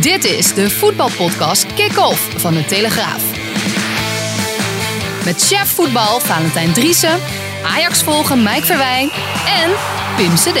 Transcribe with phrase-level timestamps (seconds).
[0.00, 3.22] Dit is de voetbalpodcast Kick-Off van de Telegraaf.
[5.24, 7.18] Met chef voetbal Valentijn Driessen,
[7.64, 9.10] Ajax volgen Mike Verwijn
[9.62, 9.70] en
[10.16, 10.60] Pim CD.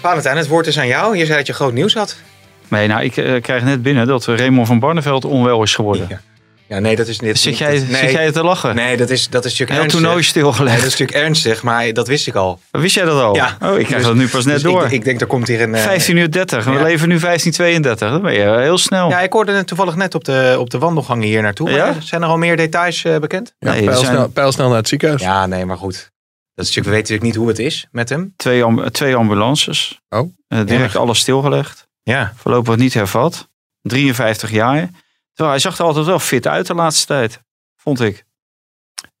[0.00, 1.16] Valentijn, het woord is aan jou.
[1.16, 2.16] Je zei dat je groot nieuws had.
[2.68, 6.06] Nee, nou, ik eh, krijg net binnen dat Raymond van Barneveld onwel is geworden.
[6.08, 6.20] Ja.
[6.70, 7.38] Ja, nee, dat is niet.
[7.38, 8.74] Zit jij, nee, zit jij te lachen?
[8.74, 10.00] Nee, dat is, dat is natuurlijk Heel ernstig.
[10.00, 10.64] toernooi stilgelegd.
[10.74, 12.60] Nee, dat is natuurlijk ernstig, maar dat wist ik al.
[12.70, 13.34] Wist jij dat al?
[13.34, 13.56] Ja.
[13.62, 14.84] Oh, ik krijg Dus- dat nu pas net dus door.
[14.84, 15.74] Ik, ik denk, er komt hier een...
[15.74, 16.64] eh, 15 uur 30.
[16.64, 18.10] We leven nu 1532.
[18.10, 19.08] Dan ben je heel snel.
[19.08, 21.70] Ja, ik hoorde het toevallig net op de, op de wandelgangen hier naartoe.
[21.70, 21.94] Ja?
[22.00, 23.54] Zijn er al meer details eh, bekend?
[23.58, 25.22] Ja, Nee, pijlsnel, zijn- pijlsnel naar het ziekenhuis.
[25.22, 26.10] Ja, nee, maar goed.
[26.54, 28.32] Dat is natuurlijk, we weten natuurlijk niet hoe het is met hem.
[28.36, 30.00] Twee, am- twee ambulances.
[30.08, 30.32] Oh.
[30.48, 31.86] Eh, direct alles stilgelegd.
[32.02, 32.32] Ja.
[32.36, 33.48] Voorlopig niet hervat.
[33.82, 34.88] 53 jaar.
[35.40, 37.40] Terwijl hij zag er altijd wel fit uit de laatste tijd.
[37.76, 38.24] Vond ik.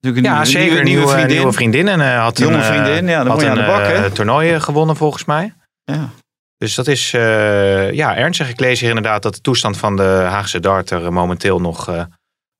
[0.00, 0.68] Natuurlijk een Ja, nieuwe, zeker.
[0.70, 1.36] nieuwe, nieuwe vriendin.
[1.36, 1.88] Nieuwe vriendin.
[1.88, 3.70] En eh, had Jonge een, eh, vriendin, ja, dan had moet je aan een, de
[3.70, 4.04] bak, hè?
[4.04, 5.54] eh, toernooi eh, gewonnen volgens mij.
[5.84, 6.08] Ja.
[6.56, 8.48] Dus dat is eh, ja, ernstig.
[8.48, 12.02] Ik lees hier inderdaad dat de toestand van de Haagse darter eh, momenteel nog eh,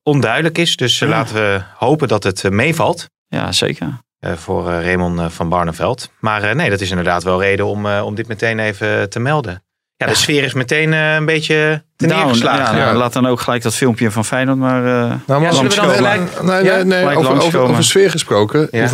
[0.03, 0.77] onduidelijk is.
[0.77, 1.15] Dus eh, Ja.
[1.15, 3.99] laten we hopen dat het eh, meevalt ja, zeker.
[4.19, 6.11] eh, voor eh, Raymond eh, van Barneveld.
[6.21, 9.19] Maar eh, nee, dat is inderdaad wel reden om, eh, om dit meteen even te
[9.19, 9.63] melden.
[10.01, 12.65] Ja, de sfeer is meteen eh, een beetje ten Down, neergeslagen.
[12.65, 12.95] ja, nou, Ja.
[12.99, 15.77] laat dan ook gelijk dat filmpje van Feyenoord maar uh, Nou, maar Ja, zullen we
[15.77, 17.17] dan gelijk- Nee, nee, nee.
[17.17, 18.69] Over, over, sfeer gesproken.
[18.71, 18.89] Ja.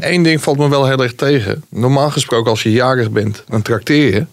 [0.00, 1.64] Eén ding valt me wel heel erg tegen.
[1.70, 4.26] Normaal gesproken, als je jarig bent, dan trakteer je.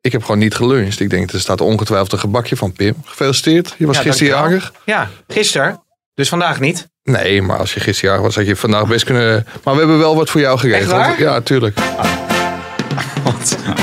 [0.00, 1.00] Ik heb gewoon niet geluncht.
[1.00, 2.94] Ik denk, er staat ongetwijfeld een gebakje van Pim.
[3.04, 3.74] Gefeliciteerd.
[3.78, 4.72] Je was Ja, gisteren jarig.
[4.84, 5.82] Ja, gisteren.
[6.14, 6.88] Dus vandaag niet.
[7.02, 9.46] Nee, maar als je gisteren jarig was, had je vandaag best kunnen...
[9.64, 10.82] Maar we hebben wel wat voor jou geregeld.
[10.82, 11.20] Echt waar?
[11.20, 11.78] Ja, tuurlijk.
[13.24, 13.56] Want...
[13.66, 13.79] Jezus.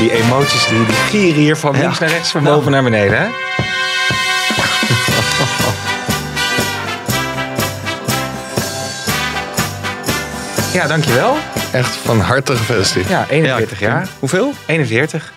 [0.00, 3.18] Die emoties, die, die gieren hier van links naar rechts, van boven naar beneden.
[3.18, 3.26] Hè?
[10.72, 11.36] Ja, dankjewel.
[11.72, 13.08] Echt van harte gefeliciteerd.
[13.08, 14.08] Ja, 41 Ja, jaar.
[14.18, 14.52] Hoeveel?
[14.66, 15.32] 41.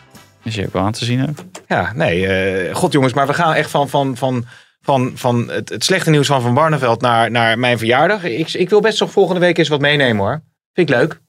[0.45, 1.43] Als je ook wel aan te zien hebt.
[1.67, 4.45] Ja, nee, eh, god jongens, maar we gaan echt van, van, van,
[4.81, 8.23] van, van het, het slechte nieuws van Van Barneveld naar, naar mijn verjaardag.
[8.23, 10.41] Ik, ik wil best nog volgende week eens wat meenemen hoor.
[10.73, 11.19] Vind ik leuk.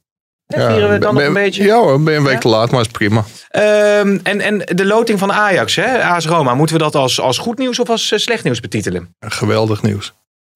[0.47, 1.65] Hè, vieren we dan ben- nog een beetje?
[1.65, 2.41] Ja hoor, ben je een week Ja?
[2.41, 3.25] te laat, maar is prima.
[3.49, 6.03] Ehm, en, en de loting van Ajax, hè?
[6.05, 9.15] AS Roma, moeten we dat als, als goed nieuws of als eh, slecht nieuws betitelen?
[9.21, 10.13] Geweldig nieuws.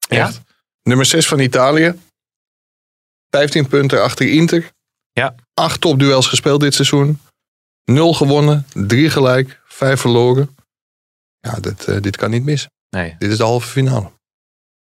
[0.09, 0.27] Ja?
[0.27, 0.41] Echt.
[0.83, 1.95] Nummer 6 van Italië.
[3.31, 4.71] 15 punten achter Inter.
[5.13, 5.35] Ja.
[5.55, 7.21] Acht topduels gespeeld dit seizoen.
[7.85, 10.57] 0 gewonnen, 3 gelijk, 5 verloren.
[11.41, 12.69] Ja, dit, eh, dit kan niet mis.
[12.91, 13.17] Nee.
[13.19, 14.11] Dit is de halve finale.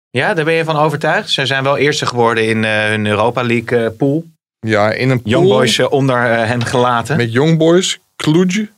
[0.10, 1.30] Ja, daar ben je van overtuigd.
[1.30, 4.26] Ze zijn wel eerste geworden in eh, hun Europa League pool.
[4.66, 7.18] Ja, in een Young pool Boys eh, onder eh, hen gelaten.
[7.18, 8.70] met Young Boys, Cluj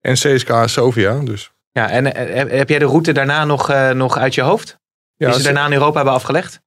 [0.00, 1.18] en CSKA Sofia.
[1.18, 4.76] Dus Ja, en eh, heb jij de route daarna nog, nog uit je hoofd?
[5.16, 6.60] ja, Die ze ze- daarna in Europa hebben afgelegd?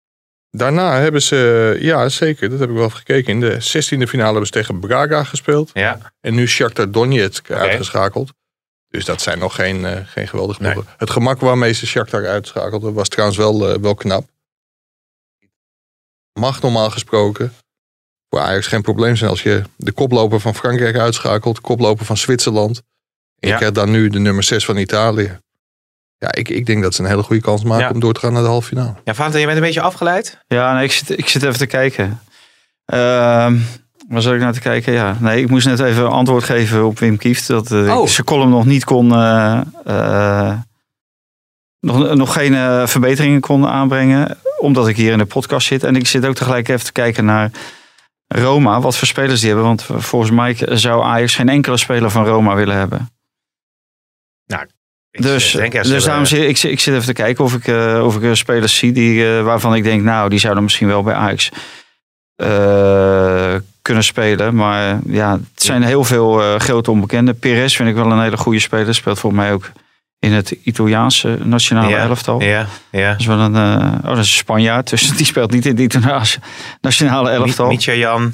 [0.49, 3.33] daarna hebben ze, ja zeker, dat heb ik wel even gekeken.
[3.33, 5.69] In de 16e finale hebben ze tegen Braga gespeeld.
[5.73, 5.97] Ja.
[6.21, 8.33] En nu Shakhtar Donetsk uitgeschakeld.
[8.89, 10.71] Dus dat zijn nog geen, geen geweldige Nee.
[10.71, 10.93] ploegen.
[10.97, 14.27] Het gemak waarmee ze Shakhtar uitschakelden was trouwens wel, wel knap.
[16.39, 17.53] Mag normaal gesproken
[18.35, 22.17] voor Ajax geen probleem zijn als je de koploper van Frankrijk uitschakelt, de koploper van
[22.17, 22.77] Zwitserland.
[22.77, 22.83] En
[23.47, 23.49] Ja.
[23.49, 25.39] je krijgt dan nu de nummer 6 van Italië.
[26.17, 27.91] Ja, ik, ik denk dat ze een hele goede kans maken Ja.
[27.91, 28.93] om door te gaan naar de halve finale.
[29.03, 30.37] Ja, Valentijn, je bent een beetje afgeleid.
[30.47, 32.19] Ja, nee, ik, zit, ik zit even te kijken.
[32.85, 33.57] Ehm
[34.09, 34.93] waar zat ik naar te kijken?
[34.93, 37.47] Ja, nee, ik moest net even antwoord geven op Wim Kieft.
[37.47, 38.03] Dat eh, Oh.
[38.03, 39.11] ik zijn column nog niet kon...
[39.13, 40.53] eh, eh,
[41.79, 44.37] nog, nog geen eh, verbeteringen kon aanbrengen.
[44.57, 45.83] Omdat ik hier in de podcast zit.
[45.83, 47.51] En ik zit ook tegelijk even te kijken naar
[48.27, 48.81] Roma.
[48.81, 49.67] Wat voor spelers die hebben.
[49.67, 53.09] Want volgens mij zou Ajax geen enkele speler van Roma willen hebben.
[55.11, 57.67] Ik, Dus, denk, dus zullen- daarom zit ik, ik zit even te kijken of ik,
[57.67, 60.87] eh, of ik eh, spelers zie die, eh, waarvan ik denk, nou, die zouden misschien
[60.87, 61.49] wel bij Ajax
[63.81, 64.55] kunnen spelen.
[64.55, 67.39] Maar ja, het zijn heel veel grote onbekenden.
[67.39, 68.95] Perez vind ik wel een hele goede speler.
[68.95, 69.71] Speelt volgens mij ook
[70.25, 72.41] in het Italiaanse nationale Ja, elftal.
[72.41, 73.11] Ja, ja.
[73.11, 75.71] Dat is wel een, eh, oh, dat is een Spanjaard, dus die speelt niet in
[75.71, 76.39] het Italiaanse
[76.81, 77.67] nationale elftal.
[77.67, 78.33] Mitja-Jan,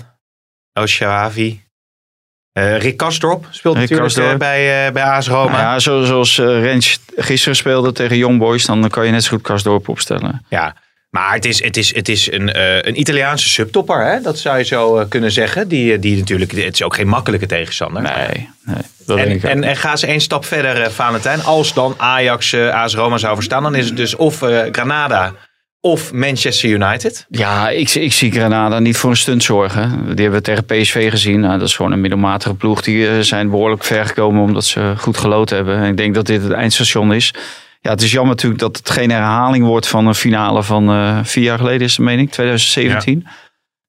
[0.73, 1.61] Oshavi.
[2.51, 5.51] Eh Rick Kastrop speelt Rick natuurlijk eh, bij, bij AS Roma.
[5.51, 9.23] Nou ja, zo- zoals eh Rens gisteren speelde tegen Young Boys, dan kan je net
[9.23, 10.45] zo goed Karsdorp opstellen.
[10.49, 10.75] Ja,
[11.11, 14.21] Maar het is, het is, het is een, eh, een Italiaanse subtopper, hè?
[14.21, 15.67] dat zou je zo eh, kunnen zeggen.
[15.67, 18.01] Die, die natuurlijk, het is ook geen makkelijke tegenstander.
[18.01, 19.51] Nee, nee dat denk En, ik ook.
[19.51, 21.43] en, en gaan ze één stap verder, eh, Valentijn.
[21.43, 25.33] Als dan Ajax, eh AS Roma zou verstaan, dan is het dus of eh, Granada
[25.79, 27.25] of Manchester United.
[27.29, 29.89] Ja, ik, ik zie Granada niet voor een stunt zorgen.
[29.89, 31.39] Die hebben we tegen PSV gezien.
[31.39, 32.81] Nou, dat is gewoon een middelmatige ploeg.
[32.81, 35.77] Die eh, zijn behoorlijk ver gekomen omdat ze goed geloten hebben.
[35.77, 37.33] En ik denk dat dit het eindstation is.
[37.83, 41.19] Ja, het is jammer natuurlijk dat het geen herhaling wordt van een finale van eh,
[41.23, 43.27] vier jaar geleden is het, meen ik, 2017.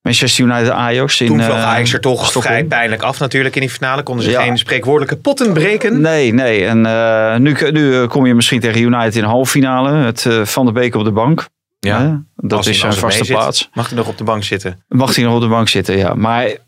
[0.02, 2.44] Manchester United Ajax in Toen vloog eh, Ajax er toch Stockholm.
[2.44, 4.02] vrij pijnlijk af natuurlijk in die finale.
[4.02, 4.42] Konden ze Ja.
[4.42, 6.00] geen spreekwoordelijke potten breken.
[6.00, 6.64] Nee, nee.
[6.66, 9.90] En eh, nu, nu kom je misschien tegen United in de halve finale.
[9.92, 11.48] Het Van de Beek op de bank.
[11.80, 12.22] Ja.
[12.36, 13.36] Dat Als is zijn vaste zit.
[13.36, 13.68] plaats.
[13.72, 14.84] Mag hij nog op de bank zitten?
[14.88, 16.14] Mag hij nog op de bank zitten, ja.
[16.14, 16.58] Maar ik,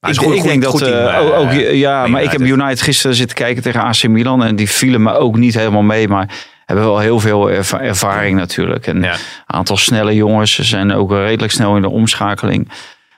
[0.00, 2.58] goed- ik goed- denk dat goed team, ook, ook- ja, maar ik heb United.
[2.60, 6.08] United gisteren zitten kijken tegen AC Milan en die vielen me ook niet helemaal mee,
[6.08, 6.28] maar
[6.70, 8.86] hebben wel heel veel erva- ervaring natuurlijk.
[8.86, 9.12] En Ja.
[9.12, 12.70] een aantal snelle jongens, ze zijn ook redelijk snel in de omschakeling.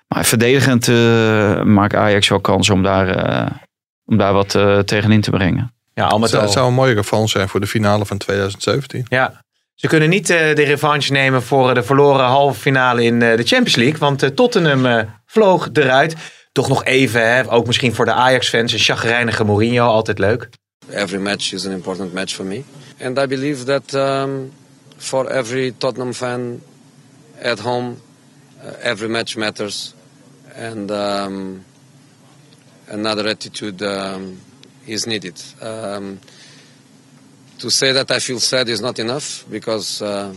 [0.09, 3.47] Maar verdedigend eh, maakt Ajax wel kans om daar, eh,
[4.05, 5.75] om daar wat eh, tegenin te brengen.
[5.95, 6.49] Ja, al met Het al.
[6.49, 9.07] zou een mooie revanche zijn voor de finale van 2017.
[9.09, 9.41] Ja.
[9.75, 13.43] Ze kunnen niet eh, de revanche nemen voor de verloren halve finale in eh, de
[13.43, 13.99] Champions League.
[13.99, 16.17] Want Tottenham eh, vloog eruit.
[16.53, 20.49] Toch nog even, hè, ook misschien voor de Ajax-fans, een chagrijnige Mourinho, altijd leuk.
[20.91, 22.65] Every match is an important match for me.
[22.99, 24.53] And I believe that um,
[24.99, 26.61] for every Tottenham fan
[27.41, 28.01] at home,
[28.63, 29.95] uh, every match matters.
[30.55, 31.65] And um,
[32.89, 34.41] another attitude um,
[34.87, 35.41] is needed.
[35.61, 36.21] Um,
[37.59, 40.35] to say that I feel sad is not enough because uh,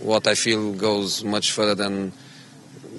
[0.00, 2.12] what I feel goes much further than,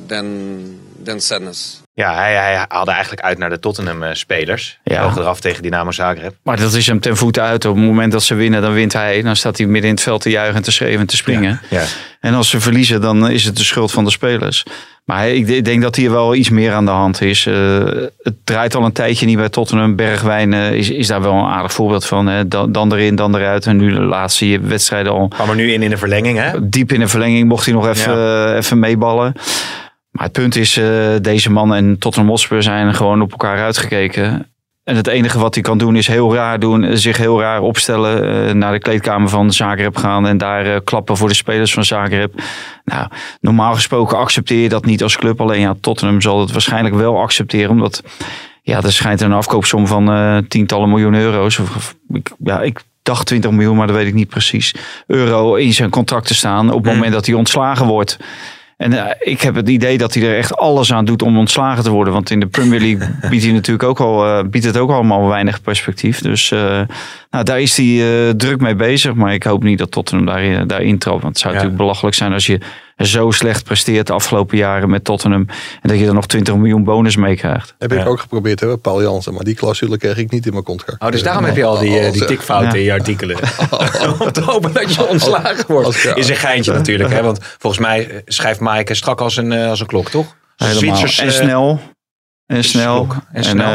[0.08, 1.85] than, than sadness.
[1.96, 4.80] Ja, hij, hij haalde eigenlijk uit naar de Tottenham-spelers.
[4.84, 5.02] Ja.
[5.02, 5.14] Ja.
[5.18, 6.36] eraf tegen Dynamo Zagreb.
[6.44, 7.66] Maar dat is hem ten voeten uit.
[7.66, 9.22] Op het moment dat ze winnen, dan wint hij.
[9.22, 11.62] Dan staat hij midden in het veld te juichen en te schreeuwen en te springen.
[11.70, 11.84] Ja.
[12.20, 14.64] En als ze verliezen, dan is het de schuld van de spelers.
[15.06, 17.46] Maar ik ik denk dat hier wel iets meer aan de hand is.
[17.46, 17.84] Eh,
[18.22, 19.96] het draait al een tijdje niet bij Tottenham.
[19.96, 22.28] Bergwijn eh, is, is daar wel een aardig voorbeeld van.
[22.28, 22.48] Hè.
[22.48, 23.66] Dan, dan erin, dan eruit.
[23.66, 26.70] En nu de laatste wedstrijden al Kwam er nu in in de verlenging, hè?
[26.70, 27.48] diep in de verlenging.
[27.48, 29.34] Mocht hij nog even, eh, even meeballen.
[30.16, 30.88] Maar het punt is, eh,
[31.22, 34.50] deze man en Tottenham Hotspur zijn gewoon op elkaar uitgekeken.
[34.84, 36.98] En het enige wat hij kan doen is heel raar doen.
[36.98, 38.48] Zich heel raar opstellen.
[38.48, 40.28] eh, naar de kleedkamer van Zagreb gaan.
[40.28, 42.34] En daar eh, klappen voor de spelers van Zagreb.
[42.84, 43.08] Nou,
[43.42, 45.42] normaal gesproken accepteer je dat niet als club.
[45.42, 47.70] Alleen ja, Tottenham zal het waarschijnlijk wel accepteren.
[47.70, 48.04] Omdat
[48.62, 51.60] ja, er schijnt een afkoopsom van eh, tientallen miljoen euro's.
[51.60, 51.96] Of,
[52.44, 54.76] ja, ik dacht 20 miljoen, maar dat weet ik niet precies.
[55.08, 58.18] Euro in zijn contract te staan op het moment dat hij ontslagen wordt.
[58.78, 61.84] En eh, ik heb het idee dat hij er echt alles aan doet om ontslagen
[61.84, 62.14] te worden.
[62.14, 65.28] Want in de Premier League biedt hij natuurlijk ook al, eh, biedt het ook allemaal
[65.28, 66.20] weinig perspectief.
[66.22, 66.82] Dus eh,
[67.30, 69.14] nou, daar is hij druk mee bezig.
[69.14, 71.22] Maar ik hoop niet dat Tottenham daarin, daarin trapt.
[71.22, 71.60] Want het zou Ja.
[71.60, 72.60] natuurlijk belachelijk zijn als je
[72.98, 75.46] zo slecht presteert de afgelopen jaren met Tottenham.
[75.82, 77.76] En dat je er nog 20 miljoen bonus mee krijgt.
[77.80, 78.06] Heb ik Ja.
[78.06, 79.34] ook geprobeerd, hè, Paul Jansen.
[79.34, 81.02] Maar die clausule kreeg ik niet in mijn contract.
[81.02, 82.76] Oh, dus daarom heb je al die, eh, die tikfouten Ja.
[82.78, 83.38] in je artikelen.
[84.20, 86.06] Om te hopen dat je ontslagen wordt.
[86.16, 87.10] Is een geintje natuurlijk.
[87.14, 87.24] Hè?
[87.24, 90.36] Want volgens mij eh, schrijft Maaike strak als een, eh, als een klok, toch?
[90.56, 90.80] Helemaal.
[90.80, 91.80] Zwitsers, en snel.
[92.46, 93.08] En snel.
[93.32, 93.68] En snel.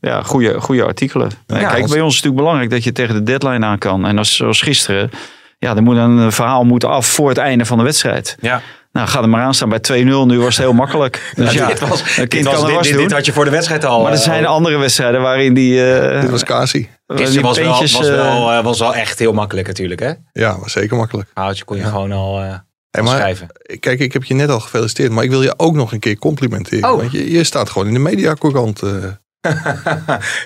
[0.00, 1.30] ja, goede, goede artikelen.
[1.46, 3.78] Ja, Kijk, als- bij ons is het natuurlijk belangrijk dat je tegen de deadline aan
[3.78, 4.06] kan.
[4.06, 5.10] En als, zoals gisteren,
[5.58, 8.36] ja, dan moet een verhaal moeten af voor het einde van de wedstrijd.
[8.40, 8.62] Ja.
[8.92, 10.04] Nou, ga er maar aan staan bij 2-0.
[10.04, 11.30] Nu was het heel makkelijk.
[11.34, 13.02] Dus ja, dit was, een dit, was, er dit, was dit, doen.
[13.02, 14.02] dit had je voor de wedstrijd al.
[14.02, 16.88] maar er eh, zijn andere wedstrijden waarin die, eh Dit was Kasi.
[17.06, 20.00] Gisteren die was wel, was, eh, wel, eh, was wel echt heel makkelijk natuurlijk.
[20.00, 20.12] Hè?
[20.32, 21.30] Ja, was zeker makkelijk.
[21.34, 22.54] Houtje kon je gewoon al eh,
[22.90, 23.48] Hey, maar, schrijven.
[23.80, 25.10] kijk, ik heb je net al gefeliciteerd.
[25.12, 26.90] Maar ik wil je ook nog een keer complimenteren.
[26.90, 26.96] Oh.
[26.96, 28.82] Want je, je staat gewoon in de mediacourant.
[28.82, 28.90] eh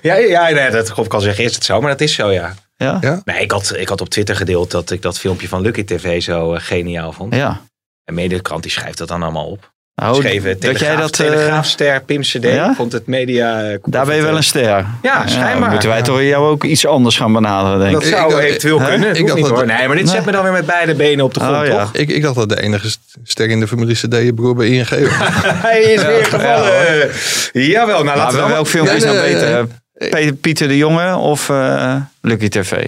[0.03, 2.55] ja, ja nee, dat ik kan zeggen is het zo, maar dat is zo ja.
[2.83, 2.99] Ja?
[3.01, 3.21] Ja.
[3.25, 6.23] Nee, ik had, ik had op Twitter gedeeld dat ik dat filmpje van Lucky TV
[6.23, 7.35] zo eh, geniaal vond.
[7.35, 7.61] ja.
[8.05, 9.71] En Mediakrant die schrijft dat dan allemaal op.
[9.95, 11.19] Nou, Schreven, dat jij dat...
[11.21, 12.75] eh, Telegraafster Pim CD ja?
[12.75, 13.63] vond het media...
[13.63, 14.87] eh, daar ben je wel een ster.
[15.03, 15.71] Ja, schijnbaar.
[15.71, 18.09] moeten wij toch jou ook iets anders gaan benaderen, denk Dat ik.
[18.09, 18.89] zou Ik dacht- eventueel Hè?
[18.89, 19.09] kunnen.
[19.11, 19.67] Ik Ik dacht niet, dat- hoor.
[19.67, 20.15] Nee, maar dit Nee.
[20.15, 21.81] zet me dan weer met beide benen op de grond, Oh, ja.
[21.81, 21.95] toch?
[21.95, 22.89] ik, ik dacht dat de enige
[23.23, 24.99] ster in de familie CD je broer bij ING was.
[25.69, 27.11] Hij is weer gevallen.
[27.53, 29.67] Jawel, nou Maar laten we welk filmpje is Ja, nou beter?
[30.03, 30.11] Nee.
[30.11, 32.85] Peter, Pieter de Jonge of eh, Lucky TV?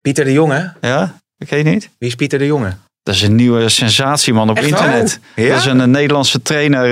[0.00, 0.72] Pieter de Jonge.
[0.80, 1.90] Ja, dat ken je niet?
[1.98, 2.72] Wie is Pieter de Jonge?
[3.04, 5.20] Dat is een nieuwe sensatieman op Echt internet.
[5.36, 5.48] Ja?
[5.48, 6.84] Dat is een, eh, Nederlandse trainer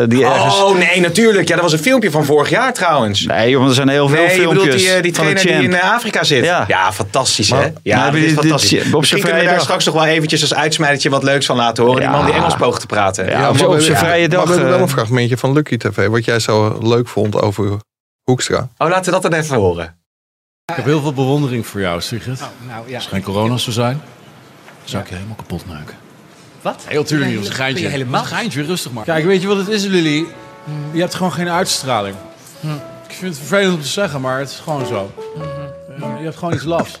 [0.00, 0.54] eh, die ergens...
[0.62, 1.48] Oh nee, natuurlijk.
[1.48, 3.26] Ja, dat was een filmpje van vorig jaar trouwens.
[3.26, 5.52] Nee, jongen, er zijn heel veel Nee, je filmpjes bedoelt die, eh, die trainer die
[5.52, 6.44] in eh, Afrika zit.
[6.44, 6.64] Ja.
[6.68, 7.68] Ja, fantastisch Maar- hè?
[7.82, 8.72] Ja, Nou, dat die- is fantastisch.
[8.78, 11.56] op zijn Misschien kunnen we daar straks nog wel eventjes als uitsmijtertje wat leuks van
[11.56, 12.00] laten horen.
[12.00, 13.24] Die man die Engels poogt te praten.
[13.24, 13.48] Ja, Ja.
[13.50, 14.44] op, maar op we- zijn ja, vrije Maar dag.
[14.44, 16.06] we hebben wel eh, een fragmentje van Lucky TV.
[16.06, 17.76] Wat jij zo leuk vond over
[18.28, 18.68] Hoekstra.
[18.78, 19.84] Oh, laten we dat dan even horen.
[20.64, 22.40] Ik heb heel veel bewondering voor jou, Sigrid.
[22.40, 24.02] Als het geen corona zou zijn,
[24.84, 25.94] zou ik je helemaal kapot neuken.
[26.62, 26.84] Wat?
[26.88, 27.88] Heel tuurlijk niet, dat is een je geintje.
[27.88, 29.04] helemaal- een geintje, rustig maar.
[29.04, 30.26] Kijk, weet je wat het is, Lily?
[30.92, 32.16] Je hebt gewoon geen uitstraling.
[33.08, 35.12] Ik vind het vervelend om te zeggen, maar het is gewoon zo.
[35.98, 37.00] Je hebt gewoon iets lafs.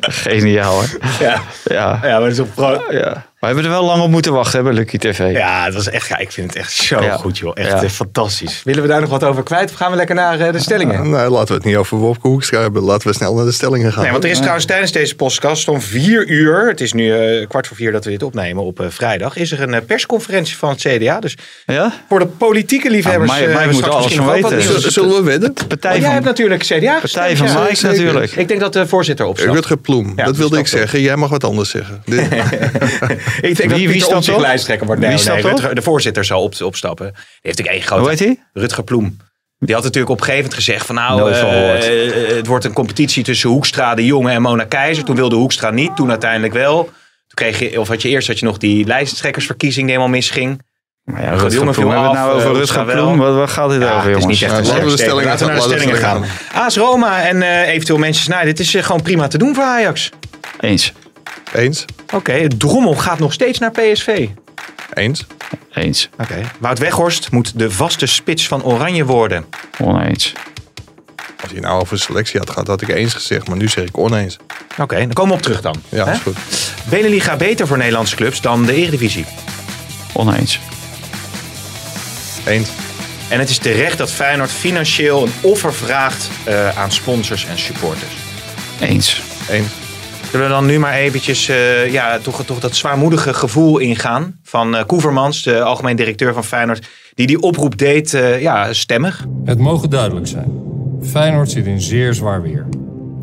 [0.00, 0.86] Geniaal, hè?
[1.24, 1.98] Ja, Ja.
[2.02, 3.26] ja maar dat is op ja.
[3.42, 5.32] We hebben er wel lang op moeten wachten hè, bij Lucky TV.
[5.32, 7.16] Ja, dat was echt, ja, ik vind het echt zo Ja.
[7.16, 7.50] goed, joh.
[7.54, 7.82] Echt Ja.
[7.82, 8.60] eh, fantastisch.
[8.64, 11.10] Willen we daar nog wat over kwijt of gaan we lekker naar eh, de stellingen?
[11.10, 12.82] Nee, laten we het niet over Wopke Hoekstra hebben.
[12.82, 14.02] Laten we snel naar de stellingen gaan.
[14.02, 17.48] Nee, want er is trouwens tijdens deze podcast om vier uur, het is nu eh,
[17.48, 20.68] kwart voor vier dat we dit opnemen op eh, vrijdag, is er een persconferentie van
[20.70, 21.20] het CDA.
[21.20, 21.92] Dus Ja?
[22.08, 24.92] voor de politieke liefhebbers hebben we moet alles van weten.
[24.92, 25.52] Zullen we wedden?
[25.52, 27.62] Partij Want jij van, hebt natuurlijk CDA partij van ja.
[27.62, 28.32] Mike natuurlijk.
[28.32, 29.54] Ik denk dat de voorzitter opstapt.
[29.54, 30.68] Rutger Ploem, Ja, dat wilde ik op.
[30.68, 31.00] zeggen.
[31.00, 32.02] Jij mag wat anders zeggen.
[33.40, 35.00] Ik denk Wie- dat Pieter lijsttrekker wordt.
[35.00, 35.40] Nee, Wie nee?
[35.42, 37.06] Rutger- de voorzitter zal op, opstappen.
[37.06, 38.24] Die heeft natuurlijk één Hoe grote...
[38.24, 38.62] heet hij?
[38.62, 39.16] Rutger Ploem.
[39.58, 42.72] Die had natuurlijk op een gegeven moment gezegd van nou, eh, eh, het wordt een
[42.72, 45.04] competitie tussen Hoekstra de Jonge en Mona Keizer.
[45.04, 46.84] Toen wilde Hoekstra niet, toen uiteindelijk wel.
[46.84, 46.92] Toen
[47.34, 50.60] kreeg je, of had je eerst had je nog die lijsttrekkersverkiezing die helemaal misging.
[51.04, 51.74] Maar ja, Rutger Ploem Ploem.
[51.74, 53.18] viel Hebben we het nou over eh, Rutger Ploem?
[53.18, 54.40] Wat, waar gaat dit Ja, over, het is jongens?
[54.40, 56.24] niet echt laten we de stellingen Laten we naar de stellingen gaan.
[56.52, 58.56] AS Roma en eventueel Manchester United.
[58.56, 60.10] Dit is gewoon prima te doen voor Ajax.
[60.60, 60.92] Eens.
[61.52, 61.84] Eens?
[62.14, 64.28] Oké, het drommel gaat nog steeds naar PSV.
[64.94, 65.26] Eens?
[65.72, 66.08] Eens.
[66.18, 66.40] Oké.
[66.58, 69.44] Wout Weghorst moet de vaste spits van Oranje worden.
[69.80, 70.32] Oneens.
[71.42, 73.48] Als je nou over selectie had gehad, had ik eens gezegd.
[73.48, 74.36] Maar nu zeg ik oneens.
[74.78, 75.82] Oké, dan komen we op terug dan.
[75.88, 76.36] Ja, is goed.
[76.84, 79.24] Beneliga beter voor Nederlandse clubs dan de Eredivisie.
[80.12, 80.60] Oneens.
[82.46, 82.68] Eens.
[83.28, 88.12] En het is terecht dat Feyenoord financieel een offer vraagt eh, aan sponsors en supporters.
[88.80, 89.22] Eens.
[89.48, 89.68] Eens.
[90.32, 94.76] Zullen we dan nu maar eventjes eh, ja, toch, toch dat zwaarmoedige gevoel ingaan van
[94.76, 99.24] eh Koevermans, de algemeen directeur van Feyenoord, die die oproep deed, eh, ja, stemmig.
[99.44, 100.52] Het mogen duidelijk zijn.
[101.02, 102.66] Feyenoord zit in zeer zwaar weer.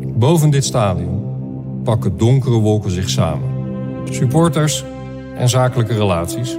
[0.06, 1.22] Boven dit stadion
[1.84, 3.48] pakken donkere wolken zich samen.
[4.10, 4.84] Supporters
[5.36, 6.56] en zakelijke relaties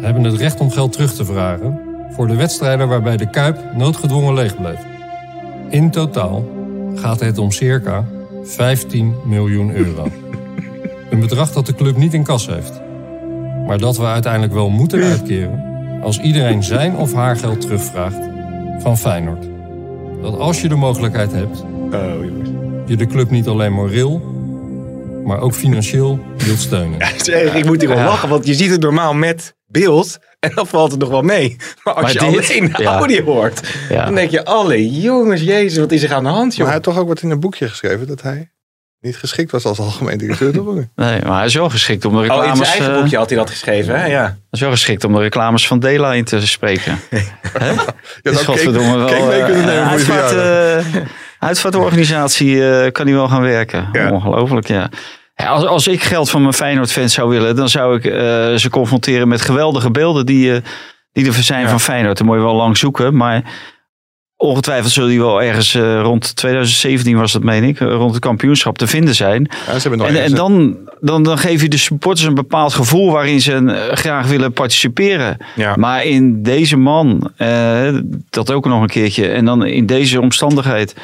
[0.00, 1.80] hebben het recht om geld terug te vragen
[2.10, 4.80] voor de wedstrijden waarbij de Kuip noodgedwongen leeg bleef.
[5.70, 6.48] In totaal
[6.94, 8.04] gaat het om circa
[8.42, 10.06] 15 miljoen euro.
[11.10, 12.80] Een bedrag dat de club niet in kas heeft.
[13.66, 15.62] Maar dat we uiteindelijk wel moeten uitkeren
[16.02, 18.28] als iedereen zijn of haar geld terugvraagt
[18.78, 19.46] van Feyenoord.
[20.22, 22.24] Dat als je de mogelijkheid hebt, Oh,
[22.86, 24.22] je de club niet alleen moreel,
[25.24, 27.00] maar ook financieel wilt steunen.
[27.56, 28.04] Ik moet hier wel Ja.
[28.04, 31.56] lachen, want je ziet het normaal met beeld en dan valt het nog wel mee.
[31.84, 32.96] Maar als Maar je dit- alleen de ja.
[32.96, 34.04] audio hoort, Ja.
[34.04, 36.64] dan denk je, alle jongens, jezus, wat is er aan de hand, Maar joh?
[36.66, 38.50] hij had toch ook wat in een boekje geschreven dat hij
[39.00, 40.92] niet geschikt was als algemeen directeur te worden.
[40.94, 42.58] Nee, maar hij is wel geschikt om de Oh, in reclames...
[42.58, 44.06] zijn eigen eh, boekje had hij dat geschreven, hè?
[44.06, 44.22] Ja.
[44.22, 46.98] hij is wel geschikt om de reclames van Dela in te spreken.
[47.58, 47.66] Hè?
[47.70, 47.84] Ja,
[48.22, 50.14] Is dat godverdomme wel, keek mee kunnen nemen voor
[51.38, 53.88] Uitvaartorganisatie eh, kan hij wel gaan werken.
[53.92, 54.10] Ja.
[54.10, 54.88] Ongelooflijk, ja.
[55.34, 58.66] Ja, als, als ik geld van mijn Feyenoord-fans zou willen, dan zou ik eh, ze
[58.70, 60.60] confronteren met geweldige beelden die, eh,
[61.12, 61.68] die er zijn Ja.
[61.68, 62.16] van Feyenoord.
[62.18, 63.42] Dan moet je wel lang zoeken, maar
[64.36, 68.86] ongetwijfeld zullen die wel ergens rond 2017 was dat, meen ik, rond het kampioenschap te
[68.86, 69.50] vinden zijn.
[69.66, 73.10] Ja, ze hebben nog En, dan, dan, dan geef je de supporters een bepaald gevoel
[73.12, 75.36] waarin ze graag willen participeren.
[75.54, 75.76] Ja.
[75.76, 77.32] Maar in deze man,
[78.30, 80.94] dat ook nog een keertje, en dan in deze omstandigheid,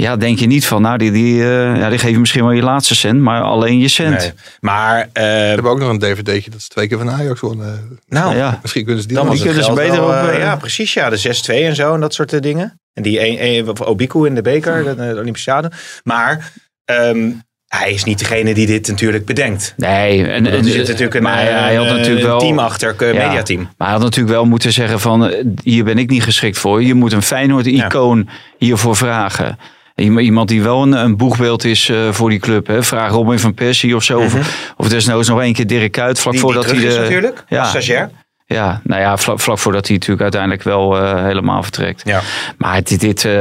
[0.00, 2.52] ja, denk je niet van, nou, die, die, eh, ja, die geef je misschien wel
[2.52, 4.18] je laatste cent, maar alleen je cent.
[4.18, 4.32] Nee.
[4.60, 7.98] Maar, eh, Ze hebben ook nog een dvd'tje dat ze twee keer van Ajax wonnen.
[8.08, 8.58] nou, Ja.
[8.62, 11.10] Misschien kunnen ze die dan nog kunnen ze beter wel, op, eh, ja, precies, ja.
[11.10, 12.80] De 6-2 en zo en dat soort dingen.
[12.92, 15.72] En die een, een, of Obiku in de beker, de, de Olympische Stadion.
[16.04, 16.52] Maar
[16.84, 17.30] ehm,
[17.66, 19.74] hij is niet degene die dit natuurlijk bedenkt.
[19.76, 22.94] Nee, en, Er en, zit natuurlijk een, maar hij, had een, natuurlijk wel, team achter,
[22.98, 23.26] een Ja.
[23.26, 23.60] mediateam.
[23.60, 26.82] Maar hij had natuurlijk wel moeten zeggen van, hier ben ik niet geschikt voor.
[26.82, 28.28] Je moet een Feyenoord-icoon
[28.58, 29.58] hiervoor vragen.
[30.00, 32.66] Iem- Iemand die wel een, een boegbeeld is eh, voor die club.
[32.66, 32.82] Hè.
[32.82, 34.18] Vraag Robin van Persie of zo.
[34.20, 34.34] Of,
[34.76, 36.18] of desnoods nog één keer Dirk Kuyt.
[36.20, 36.44] Vlak Mhm.
[36.44, 37.64] Die, voordat hij is de, natuurlijk, ja.
[37.64, 38.10] stagiair.
[38.46, 42.02] Ja, nou ja, vlak, vlak voordat hij natuurlijk uiteindelijk wel eh, helemaal vertrekt.
[42.04, 42.20] Ja.
[42.58, 43.32] Maar dit, dit eh,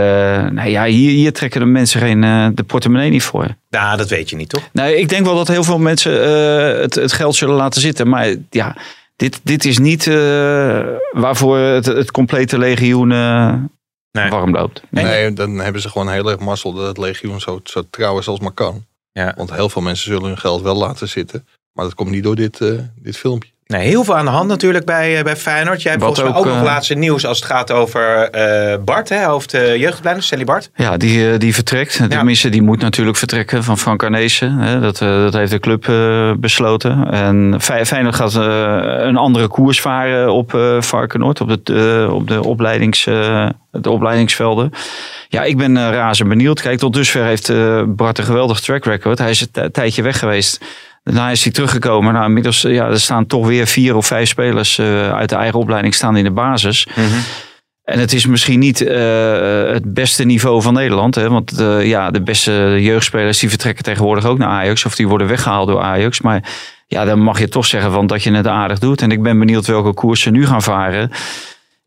[0.52, 2.22] nou ja, hier, hier trekken de mensen geen,
[2.56, 3.48] de portemonnee niet voor.
[3.70, 4.70] Nou, dat weet je niet, toch?
[4.74, 6.12] Nou, ik denk wel dat heel veel mensen
[6.82, 8.10] het, het geld zullen laten zitten.
[8.10, 8.76] Maar ja,
[9.16, 10.06] dit, dit is niet
[11.12, 13.10] waarvoor het, het complete legioen
[14.12, 14.30] Nee.
[14.30, 14.82] warm loopt.
[14.90, 18.28] Nee, dan hebben ze gewoon heel erg mazzel dat het legioen zo, zo trouw is
[18.28, 18.86] als maar kan.
[19.12, 19.34] Ja.
[19.38, 21.48] Want heel veel mensen zullen hun geld wel laten zitten.
[21.74, 23.52] Maar dat komt niet door dit, eh, dit filmpje.
[23.74, 25.82] Nee, heel veel aan de hand natuurlijk bij, eh, bij Feyenoord.
[25.82, 28.78] Jij hebt Wat volgens mij ook, nog eh, laatste nieuws als het gaat over eh,
[28.84, 30.72] Bart, hè, hoofd uh, jeugdopleiding, Sally Bart.
[30.76, 32.02] Ja, die, die vertrekt.
[32.10, 34.58] Tenminste, die moet natuurlijk vertrekken van Frank Arnezen.
[34.58, 34.80] Hè.
[34.80, 35.92] Dat, dat heeft de club
[36.40, 37.12] besloten.
[37.12, 38.36] En Fey- Feyenoord gaat
[39.06, 41.42] een andere koers varen op eh Varkenoord.
[41.42, 43.04] Op, de, op de, opleidings,
[43.72, 44.72] de opleidingsvelden.
[45.28, 46.62] Ja, ik ben razend benieuwd.
[46.62, 47.52] Kijk, tot dusver heeft
[47.96, 49.20] Bart een geweldig track record.
[49.20, 50.66] Hij is een tijdje weg geweest.
[51.04, 52.14] Daarna is hij teruggekomen.
[52.14, 55.36] Nou, inmiddels eh, ja, er staan toch weer vier of vijf spelers eh, uit de
[55.36, 56.88] eigen opleiding staan in de basis.
[57.84, 61.16] En het is misschien niet eh, het beste niveau van Nederland.
[61.16, 61.30] Hè?
[61.30, 64.86] Want ja, de beste jeugdspelers die vertrekken tegenwoordig ook naar Ajax.
[64.86, 66.22] Of die worden weggehaald door Ajax.
[66.22, 66.44] Maar
[66.88, 69.02] ja, dan mag je toch zeggen van dat je het aardig doet.
[69.02, 71.12] En ik ben benieuwd welke koers ze nu gaan varen.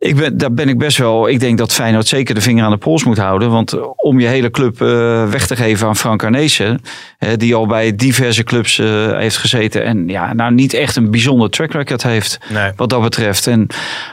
[0.02, 1.28] Ik ben, daar ben ik best wel.
[1.28, 3.50] Ik denk dat Feyenoord zeker de vinger aan de pols moet houden.
[3.50, 4.88] Want om je hele club eh,
[5.28, 6.80] weg te geven aan Frank Arnezen.
[7.18, 9.84] hè, die al bij diverse clubs eh, heeft gezeten.
[9.84, 12.38] En ja, nou niet echt een bijzonder track record heeft.
[12.48, 12.70] Nee.
[12.76, 13.46] Wat dat betreft.
[13.46, 13.66] En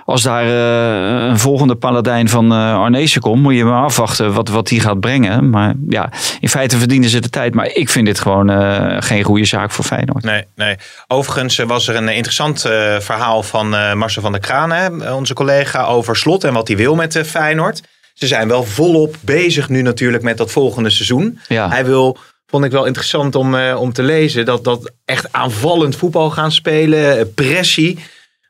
[0.05, 3.41] als daar eh, een volgende paladijn van eh Arnezen komt.
[3.41, 5.49] Moet je maar afwachten wat, wat die gaat brengen.
[5.49, 7.53] Maar ja, in feite verdienen ze de tijd.
[7.53, 10.23] Maar ik vind dit gewoon eh, geen goede zaak voor Feyenoord.
[10.23, 10.75] Nee, nee.
[11.07, 15.11] Overigens eh, was er een interessant eh, verhaal van eh, Marcel van der Kraan, hè,
[15.13, 17.81] onze collega, over slot en wat hij wil met eh, Feyenoord.
[18.13, 21.39] Ze zijn wel volop bezig nu natuurlijk met dat volgende seizoen.
[21.47, 21.69] Ja.
[21.69, 22.17] Hij wil,
[22.47, 26.51] vond ik wel interessant om, eh, om te lezen, dat, dat echt aanvallend voetbal gaan
[26.51, 27.99] spelen, eh, pressie.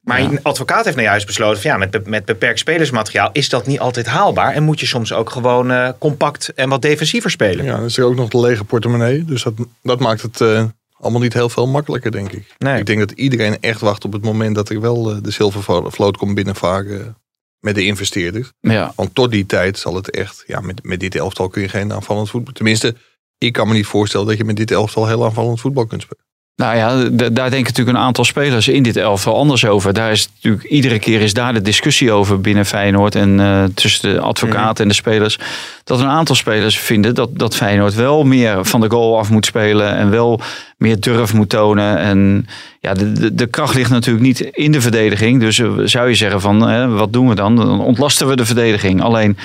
[0.02, 3.68] Maar een advocaat heeft nou juist besloten van ja, met, met beperkt spelersmateriaal is dat
[3.68, 4.54] niet altijd haalbaar.
[4.54, 7.66] En moet je soms ook gewoon eh, compact en wat defensiever spelen.
[7.66, 9.26] Ja, dan is er ook nog de lege portemonnee.
[9.26, 10.64] Dus dat, dat maakt het eh,
[11.00, 12.56] allemaal niet heel veel makkelijker, denk ik.
[12.58, 12.80] Nee.
[12.80, 16.18] Ik denk dat iedereen echt wacht op het moment dat er wel eh, de zilvervloot
[16.18, 17.18] komt binnenvaren
[17.60, 18.52] met de investeerders.
[18.60, 18.94] Ja.
[18.96, 21.94] Want tot die tijd zal het echt, ja, met, met dit elftal kun je geen
[21.94, 22.54] aanvallend voetbal.
[22.54, 22.96] Tenminste,
[23.38, 26.29] ik kan me niet voorstellen dat je met dit elftal heel aanvallend voetbal kunt spelen.
[26.60, 29.94] Nou ja, daar denken natuurlijk een aantal spelers in dit elftal anders over.
[29.94, 34.14] Daar is natuurlijk iedere keer is daar de discussie over binnen Feyenoord en eh, tussen
[34.14, 35.40] de advocaat en de spelers.
[35.84, 39.46] Dat een aantal spelers vinden dat, dat Feyenoord wel meer van de goal af moet
[39.46, 40.42] spelen en wel
[40.78, 41.98] meer durf moet tonen.
[41.98, 42.48] En
[42.80, 45.40] ja, de, de, de kracht ligt natuurlijk niet in de verdediging.
[45.40, 47.56] Dus eh, zou je zeggen van, eh, wat doen we dan?
[47.56, 49.02] Dan ontlasten we de verdediging.
[49.02, 49.38] Alleen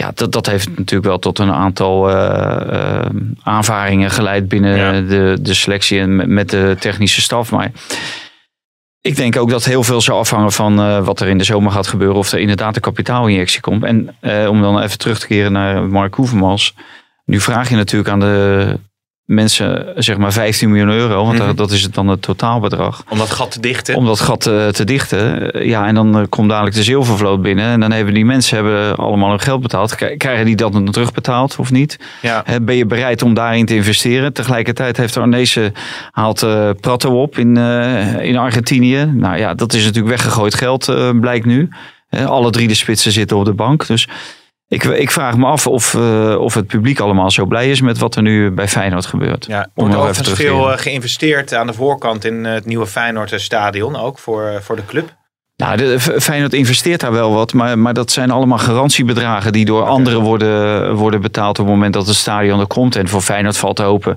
[0.00, 3.06] ja, dat, dat heeft natuurlijk wel tot een aantal eh,
[3.42, 5.00] aanvaringen geleid binnen Ja.
[5.00, 7.50] de, de selectie en met, de technische staf.
[7.50, 7.70] Maar
[9.00, 11.72] ik denk ook dat heel veel zal afhangen van eh, wat er in de zomer
[11.72, 12.16] gaat gebeuren.
[12.16, 13.84] Of er inderdaad een kapitaalinjectie komt.
[13.84, 14.16] En
[14.48, 16.74] om dan even terug te keren naar Mark Hoevermans.
[17.24, 18.78] Nu vraag je natuurlijk aan de
[19.34, 21.24] mensen zeg maar 15 miljoen euro.
[21.24, 21.46] Want Mhm.
[21.46, 23.94] dat- dat is het dan het totaalbedrag Om dat gat te dichten.
[23.94, 25.50] om dat gat eh, te dichten.
[25.68, 27.64] Ja, en dan eh, komt dadelijk de zilvervloot binnen.
[27.64, 29.94] En dan hebben die mensen hebben allemaal hun geld betaald.
[30.16, 31.98] Krijgen die dat dan terugbetaald of niet?
[32.22, 32.44] Ja.
[32.62, 34.32] Ben je bereid om daarin te investeren?
[34.32, 35.72] Tegelijkertijd heeft Arnezen
[36.10, 37.56] haalt eh Prato op in,
[38.20, 39.04] in Argentinië.
[39.14, 41.68] Nou ja, dat is natuurlijk weggegooid geld, blijkt nu.
[42.26, 43.86] Alle drie de spitsen zitten op de bank.
[43.86, 44.08] Dus
[44.70, 47.98] ik, ik vraag me af of, eh, of het publiek allemaal zo blij is met
[47.98, 49.46] wat er nu bij Feyenoord gebeurt.
[49.46, 53.32] Ja, er wordt overigens veel eh, geïnvesteerd aan de voorkant in eh, het nieuwe Feyenoord
[53.36, 55.16] stadion ook voor, voor de club.
[55.56, 59.84] Nou, de, Feyenoord investeert daar wel wat, maar, maar dat zijn allemaal garantiebedragen die door
[59.86, 62.96] anderen worden, worden betaald op het moment dat het stadion er komt.
[62.96, 64.16] En voor Feyenoord valt te hopen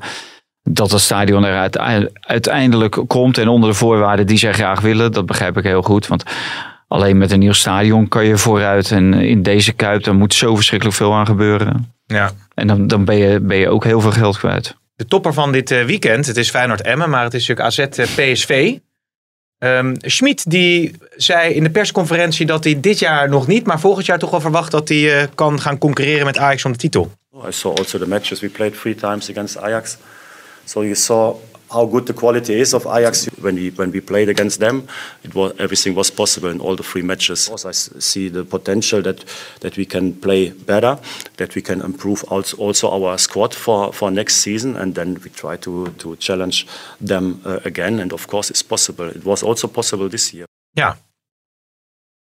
[0.63, 5.11] dat het stadion er uite- uiteindelijk komt en onder de voorwaarden die zij graag willen.
[5.11, 6.23] Dat begrijp ik heel goed, want
[6.93, 8.91] alleen met een nieuw stadion kan je vooruit.
[8.91, 11.93] En in deze Kuip, daar moet zo verschrikkelijk veel aan gebeuren.
[12.05, 12.31] Ja.
[12.53, 14.75] En dan, dan ben, je, ben je ook heel veel geld kwijt.
[14.95, 17.79] De topper van dit eh, weekend, het is Feyenoord Emmen, maar het is natuurlijk AZ
[17.79, 18.77] eh, PSV.
[19.57, 24.05] Ehm Schmid die zei in de persconferentie dat hij dit jaar nog niet, maar volgend
[24.05, 27.11] jaar toch wel verwacht dat hij eh, kan gaan concurreren met Ajax om de titel.
[27.47, 29.97] I saw also the matches we played three times against Ajax.
[30.65, 31.35] So you saw
[31.73, 34.83] how good the quality is of Ajax when we when we played against them.
[35.21, 37.49] It was everything was possible in all the three matches.
[37.49, 39.23] Also, I see the potential that
[39.59, 40.97] that we can play better,
[41.35, 45.29] that we can improve also, also our squad for, for next season, and then we
[45.29, 46.65] try to to challenge
[47.05, 47.99] them uh, again.
[47.99, 49.07] And of course, it's possible.
[49.15, 50.45] It was also possible this year.
[50.71, 50.97] Ja,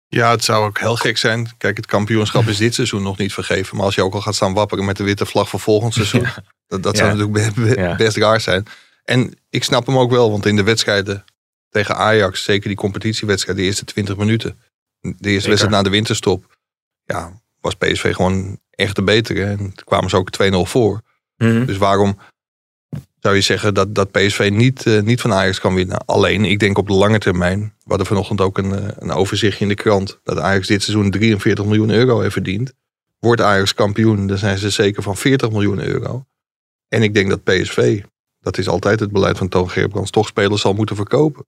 [0.09, 1.49] Ja, het zou ook heel gek zijn.
[1.59, 3.77] Kijk, het kampioenschap is dit seizoen nog niet vergeven.
[3.77, 6.27] Maar als je ook al gaat staan wapperen met de witte vlag voor volgend seizoen.
[6.67, 7.97] Dat, dat zou natuurlijk be- be- Ja.
[7.97, 8.67] best raar zijn.
[9.05, 11.25] En ik snap hem ook wel, want in de wedstrijden
[11.69, 14.59] tegen Ajax, zeker die competitiewedstrijd, de eerste 20 minuten.
[15.01, 15.49] De eerste Zeker.
[15.49, 16.57] wedstrijd na de winterstop.
[17.05, 19.45] Ja, was PSV gewoon echt de betere.
[19.45, 21.01] En kwamen ze ook 2-0 voor.
[21.37, 21.65] Mhm.
[21.65, 22.19] Dus waarom
[23.21, 26.05] zou je zeggen dat, dat PSV niet, eh, niet van Ajax kan winnen?
[26.05, 27.61] Alleen, ik denk op de lange termijn.
[27.61, 30.21] We hadden vanochtend ook een, eh, een overzichtje in de krant.
[30.23, 32.73] Dat Ajax dit seizoen 43 miljoen euro heeft verdiend.
[33.19, 36.25] Wordt Ajax kampioen, dan zijn ze zeker van 40 miljoen euro.
[36.88, 38.03] En ik denk dat PSV,
[38.42, 41.44] dat is altijd het beleid van Toon Gerbrands, toch spelers zal moeten verkopen.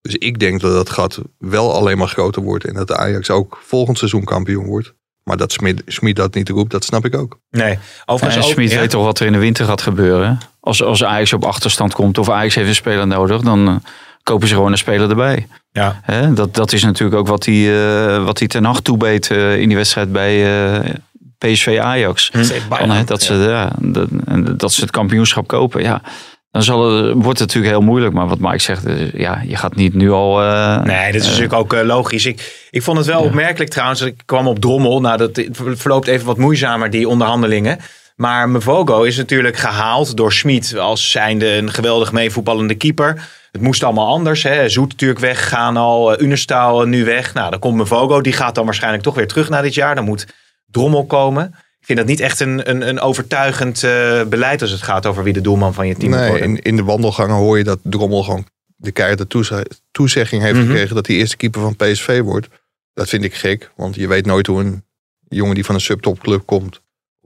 [0.00, 2.64] Dus ik denk dat dat gat wel alleen maar groter wordt.
[2.64, 4.94] En dat de Ajax ook volgend seizoen kampioen wordt.
[5.24, 5.52] Maar dat
[5.86, 7.38] Smit, dat niet roept, dat snap ik ook.
[7.50, 8.56] Nee, overigens En ook...
[8.56, 8.78] Smit ja.
[8.78, 10.38] weet toch wat er in de winter gaat gebeuren.
[10.60, 13.74] Als, als Ajax op achterstand komt of Ajax heeft een speler nodig, dan eh,
[14.22, 15.46] kopen ze gewoon een speler erbij.
[15.72, 16.00] Ja.
[16.02, 19.60] Hè, dat, dat is natuurlijk ook wat hij, eh, wat hij ten nacht toebeet eh,
[19.60, 20.94] in die wedstrijd bij eh,
[21.38, 22.30] PSV Ajax.
[22.32, 23.04] Hm.
[23.04, 25.82] Dat, ze, ja, dat, en dat ze het kampioenschap kopen.
[25.82, 26.02] Ja,
[26.50, 28.14] dan zal het, wordt het natuurlijk heel moeilijk.
[28.14, 30.42] Maar wat Mike zegt, eh, ja, je gaat niet nu al...
[30.42, 32.26] eh, Nee, dit is eh, natuurlijk ook logisch.
[32.26, 34.00] Ik, ik vond het wel opmerkelijk trouwens.
[34.00, 35.00] Ik kwam op Drommel.
[35.00, 37.78] Nou, dat verloopt even wat moeizamer, die onderhandelingen.
[38.16, 43.28] Maar Mvogo is natuurlijk gehaald door Schmid als zijnde een geweldig meevoetballende keeper.
[43.52, 44.42] Het moest allemaal anders.
[44.42, 44.68] Hè.
[44.68, 46.22] Zoet natuurlijk weggaan al.
[46.22, 47.34] Uh, nu weg.
[47.34, 48.20] Nou, dan komt Mvogo.
[48.20, 49.94] Die gaat dan waarschijnlijk toch weer terug na dit jaar.
[49.94, 50.26] Dan moet
[50.70, 51.54] Drommel komen.
[51.80, 55.22] Ik vind dat niet echt een, een, een overtuigend eh, beleid als het gaat over
[55.22, 56.48] wie de doelman van je team moet Nee, worden.
[56.48, 60.66] in, in de wandelgangen hoor je dat Drommel gewoon de keiharde toeze- toezegging heeft Mhm.
[60.66, 62.48] gekregen dat hij eerste keeper van PSV wordt.
[62.92, 64.84] Dat vind ik gek, want je weet nooit hoe een
[65.28, 66.80] jongen die van een subtopclub komt,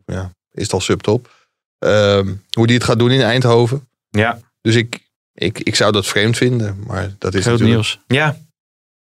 [0.07, 1.31] ja, is het al subtop,
[1.79, 3.89] ehm, hoe die het gaat doen in Eindhoven.
[4.11, 4.39] Ja.
[4.61, 5.01] Dus ik,
[5.33, 7.71] ik, ik zou dat vreemd vinden, maar dat is Groot natuurlijk...
[7.89, 8.01] nieuws.
[8.07, 8.37] Ja.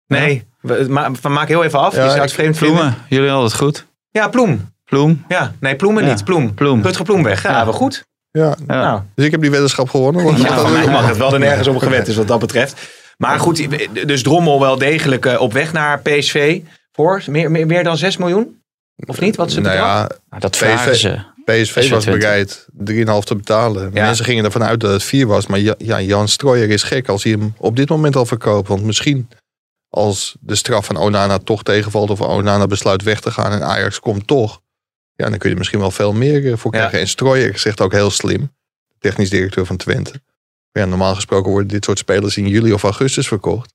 [0.07, 1.95] Nee, we, ma, we maken heel even af.
[1.95, 2.77] Ja, je zou het vreemd vinden.
[2.77, 3.87] Ploemen, jullie hadden het goed.
[4.11, 4.73] Ja, Ploem.
[4.85, 5.25] Ploem.
[5.29, 6.11] Ja, nee, Ploemen Ja.
[6.11, 6.25] niet.
[6.25, 6.55] Ploem.
[6.55, 6.83] Ploem.
[6.83, 7.43] Rutger Ploem weg.
[7.43, 7.65] Ja, Ja.
[7.65, 8.05] wel goed.
[8.31, 8.75] Ja, Ja.
[8.83, 10.25] Nou, dus ik heb die weddenschap gewonnen.
[10.73, 12.91] mij mag het wel er nergens op gewend is wat dat betreft.
[13.17, 13.69] Maar goed,
[14.07, 16.61] dus Drommel wel degelijk eh, op weg naar PSV.
[16.93, 18.63] Voor meer, meer, meer dan 6 miljoen?
[19.07, 19.37] Of niet?
[19.37, 19.97] Wat het nou ja,
[20.29, 21.09] Nou, dat PSV vragen ze.
[21.45, 22.15] PSV was 26.
[22.15, 22.67] bereid
[23.21, 23.91] 3,5 te betalen.
[23.95, 24.05] Ja.
[24.05, 25.47] Mensen gingen ervan uit dat het 4 was.
[25.47, 28.69] Maar ja, ja, Jan Strooijer is gek als hij hem op dit moment al verkoopt.
[28.69, 29.29] Want misschien
[29.89, 32.11] als de straf van Onana toch tegenvalt...
[32.11, 34.61] of Onana besluit weg te gaan en Ajax komt toch...
[35.17, 36.79] ja, dan kun je er misschien wel veel meer eh, voor Ja.
[36.79, 37.01] krijgen.
[37.01, 38.53] En Strooijer zegt ook heel slim,
[38.99, 40.23] technisch directeur van Twente...
[40.79, 43.75] Ja, normaal gesproken worden dit soort spelers in juli of augustus verkocht.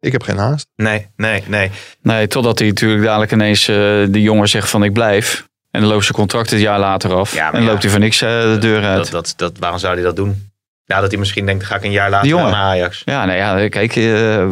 [0.00, 0.68] Ik heb geen haast.
[0.76, 1.70] Nee, nee, nee.
[2.02, 3.74] Nee, totdat hij natuurlijk dadelijk ineens eh
[4.08, 5.48] de jongen zegt van ik blijf.
[5.70, 7.34] En dan loopt zijn contract het jaar later af.
[7.34, 7.68] Ja, en ja.
[7.68, 9.10] loopt hij voor niks eh, de deur uit.
[9.10, 10.50] Dat, dat, dat, waarom zou hij dat doen?
[10.84, 13.02] Ja, dat hij misschien denkt, ga ik een jaar later naar Ajax.
[13.04, 13.94] Ja, nou ja, kijk,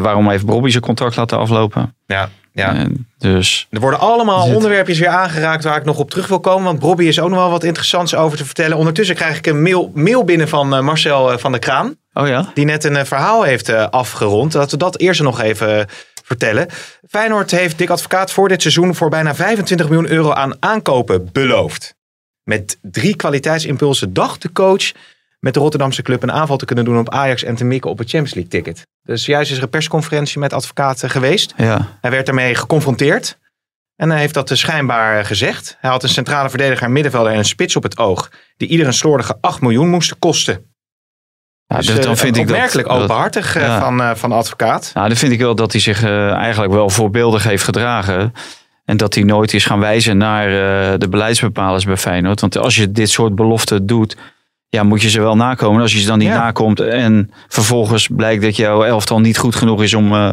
[0.00, 1.94] waarom heeft Bobby zijn contract laten aflopen?
[2.06, 2.74] Ja, ja.
[2.76, 2.84] Eh,
[3.18, 6.64] dus Er worden allemaal Zit- onderwerpjes weer aangeraakt waar ik nog op terug wil komen.
[6.64, 8.76] Want Bobby is ook nog wel wat interessants over te vertellen.
[8.76, 11.96] Ondertussen krijg ik een mail, mail binnen van eh, Marcel eh, van der Kraan.
[12.12, 12.50] Oh ja?
[12.54, 14.54] Die net een verhaal heeft afgerond.
[14.54, 15.86] Laten we dat eerst nog even
[16.24, 16.66] vertellen.
[17.08, 21.94] Feyenoord heeft Dick Advocaat voor dit seizoen voor bijna 25 miljoen euro aan aankopen beloofd.
[22.42, 24.92] Met drie kwaliteitsimpulsen dacht de coach
[25.38, 27.99] met de Rotterdamse club een aanval te kunnen doen op Ajax en te mikken op
[27.99, 28.87] het Champions League ticket.
[29.03, 31.55] Dus juist is er een persconferentie met advocaat eh, geweest.
[31.57, 31.99] Ja.
[32.01, 33.38] Hij werd daarmee geconfronteerd.
[33.96, 35.77] En hij heeft dat dus schijnbaar eh, gezegd.
[35.81, 38.31] Hij had een centrale verdediger, een middenvelder en een spits op het oog.
[38.57, 40.75] Die ieder een slordige 8 miljoen moesten kosten.
[41.66, 43.81] Ja, Dus, dus eh, dan vind ik dat, openhartig ja.
[43.81, 44.90] van, van de advocaat.
[44.94, 48.33] Nou, dan vind ik wel dat hij zich eigenlijk wel voorbeeldig heeft gedragen.
[48.85, 50.49] En dat hij nooit is gaan wijzen naar
[50.99, 52.40] de beleidsbepalers bij Feyenoord.
[52.40, 54.16] Want als je dit soort beloften doet,
[54.76, 55.80] ja, moet je ze wel nakomen.
[55.82, 56.38] Als je ze dan niet Ja.
[56.38, 60.32] nakomt en vervolgens blijkt dat jouw elftal niet goed genoeg is om, eh,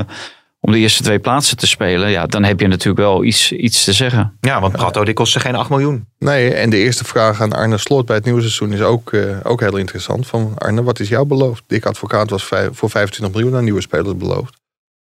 [0.59, 2.09] om de eerste twee plaatsen te spelen.
[2.09, 4.37] Ja, dan heb je natuurlijk wel iets, iets te zeggen.
[4.39, 6.05] Ja, want Prato die kostte geen 8 miljoen.
[6.19, 9.37] Nee, en de eerste vraag aan Arne Slot bij het nieuwe seizoen is ook, eh,
[9.43, 10.27] ook heel interessant.
[10.27, 11.63] Van Arne, wat is jou beloofd?
[11.67, 14.61] Dick Advocaat was voor 25 miljoen aan nieuwe spelers beloofd.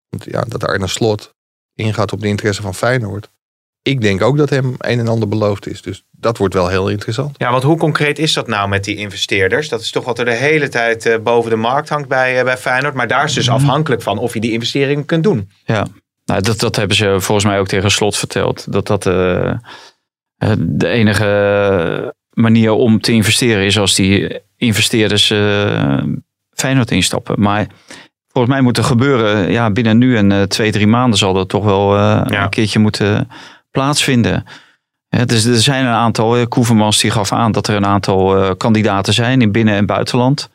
[0.10, 1.34] Want ja, dat Arne Slot
[1.76, 3.30] ingaat op de interesse van Feyenoord.
[3.84, 5.82] Ik denk ook dat hem een en ander beloofd is.
[5.82, 7.36] Dus dat wordt wel heel interessant.
[7.38, 9.70] Ja, want hoe concreet is dat nou met die investeerders?
[9.70, 12.44] Dat is toch wat er de hele tijd eh, boven de markt hangt bij, eh,
[12.44, 12.94] bij Feyenoord.
[12.94, 15.50] Maar daar is dus afhankelijk van of je die investeringen kunt doen.
[15.66, 15.86] Ja,
[16.26, 18.72] nou, dat, dat hebben ze volgens mij ook tegen Slot verteld.
[18.72, 19.54] Dat dat eh,
[20.60, 25.98] de enige manier om te investeren is als die investeerders eh
[26.54, 27.42] Feyenoord instappen.
[27.42, 27.68] Maar
[28.28, 31.50] volgens mij moet er gebeuren, ja, binnen nu en eh, twee, drie maanden zal dat
[31.50, 32.44] toch wel eh, Ja.
[32.44, 33.30] een keertje moeten
[33.72, 34.46] plaatsvinden.
[35.26, 39.14] Dus er zijn een aantal, Koevermans die gaf aan dat er een aantal eh, kandidaten
[39.14, 40.50] zijn in binnen- en buitenland.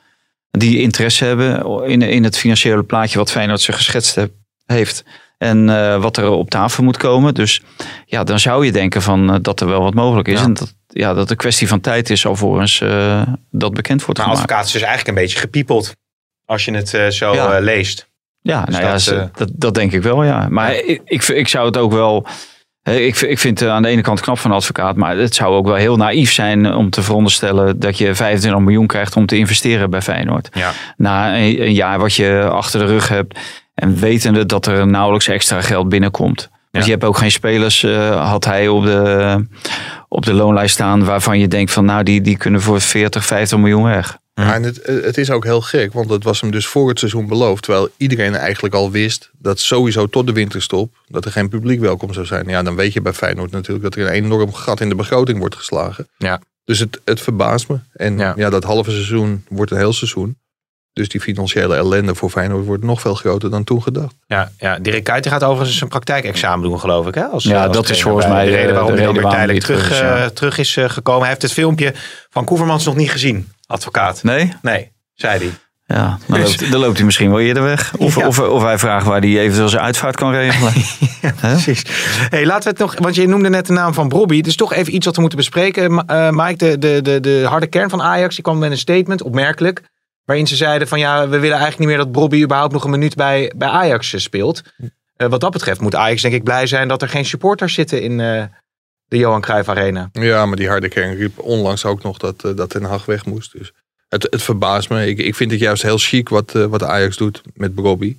[0.50, 4.18] Die interesse hebben in, in het financiële plaatje wat Feyenoord zich geschetst
[4.66, 5.05] heeft.
[5.38, 7.35] En eh, wat er op tafel moet komen.
[7.35, 7.62] Dus
[8.07, 10.38] ja, dan zou je denken van, eh, dat er wel wat mogelijk is.
[10.38, 10.44] Ja.
[10.44, 14.18] En dat, ja, dat het een kwestie van tijd is alvorens eh dat bekend wordt
[14.18, 14.42] Maar gemaakt.
[14.44, 15.96] advocaat is dus eigenlijk een beetje gepiepeld.
[16.44, 17.59] Als je het zo Ja.
[17.59, 18.09] leest.
[18.40, 20.46] Ja, Dus nou ja, dat, ze- eh, dat, dat denk ik wel, ja.
[20.50, 22.26] Maar ik, ik, ik zou het ook wel...
[22.94, 25.55] Ik, ik vind het aan de ene kant knap van een advocaat, maar het zou
[25.55, 29.37] ook wel heel naïef zijn om te veronderstellen dat je 25 miljoen krijgt om te
[29.37, 30.49] investeren bij Feyenoord.
[30.53, 30.72] Ja.
[30.96, 33.38] Na een, een jaar wat je achter de rug hebt
[33.75, 36.51] en wetende dat er nauwelijks extra geld binnenkomt.
[36.70, 36.85] Dus Ja.
[36.85, 39.46] je hebt ook geen spelers, eh, had hij op de,
[40.09, 43.59] op de loonlijst staan, waarvan je denkt van nou die, die kunnen voor 40, 50
[43.59, 44.18] miljoen weg.
[44.40, 46.99] Ja, en het, het is ook heel gek, want het was hem dus voor het
[46.99, 47.62] seizoen beloofd.
[47.62, 50.94] Terwijl iedereen eigenlijk al wist dat sowieso tot de winterstop...
[51.09, 52.49] dat er geen publiek welkom zou zijn.
[52.49, 55.38] Ja, dan weet je bij Feyenoord natuurlijk dat er een enorm gat in de begroting
[55.38, 56.09] wordt geslagen.
[56.18, 56.40] Ja.
[56.64, 57.79] Dus het, het verbaast me.
[57.92, 58.33] En Ja.
[58.37, 58.51] ja.
[58.51, 60.37] dat halve seizoen wordt een heel seizoen.
[60.92, 64.14] Dus die financiële ellende voor Feyenoord wordt nog veel groter dan toen gedacht.
[64.27, 67.14] Ja, ja, Dirk Kuyt gaat overigens een praktijkexamen doen, geloof ik.
[67.14, 67.25] Hè?
[67.25, 69.87] Als, Ja, als dat is volgens mij de reden de- waarom hij weer tijdelijk terug,
[69.88, 71.20] terug is, eh, terug is eh, gekomen.
[71.20, 71.94] Hij heeft het filmpje
[72.31, 74.22] van Koevermans nog niet gezien, advocaat.
[74.22, 74.52] Nee?
[74.62, 75.50] Nee, zei hij.
[75.96, 77.96] Ja, dan loopt, dan loopt hij misschien wel eerder weg.
[77.96, 78.26] Of, Ja.
[78.26, 80.72] of, of wij vragen waar hij eventueel zijn uitvaart kan regelen.
[81.20, 81.31] Hè?
[81.33, 81.83] Precies.
[82.29, 84.40] Hey, laten we het nog, want je noemde net de naam van Bobby.
[84.40, 86.07] Dus toch even iets wat we moeten bespreken.
[86.07, 89.22] Eh, Mike, de, de, de, de harde kern van Ajax, die kwam met een statement,
[89.22, 89.83] opmerkelijk.
[90.24, 92.90] Waarin ze zeiden van ja, we willen eigenlijk niet meer dat Bobby überhaupt nog een
[92.90, 94.62] minuut bij, bij Ajax eh, speelt.
[95.16, 98.02] Eh, wat dat betreft moet Ajax denk ik blij zijn dat er geen supporters zitten
[98.02, 98.20] in
[99.08, 100.08] de Johan Cruijff Arena.
[100.12, 103.26] Ja, maar die harde kern riep onlangs ook nog dat, eh, dat Ten Hag weg
[103.26, 103.52] moest.
[103.52, 103.72] Dus
[104.08, 105.06] het, het verbaast me.
[105.06, 108.16] Ik, ik vind het juist heel chic wat, eh, wat Ajax doet met Bobby.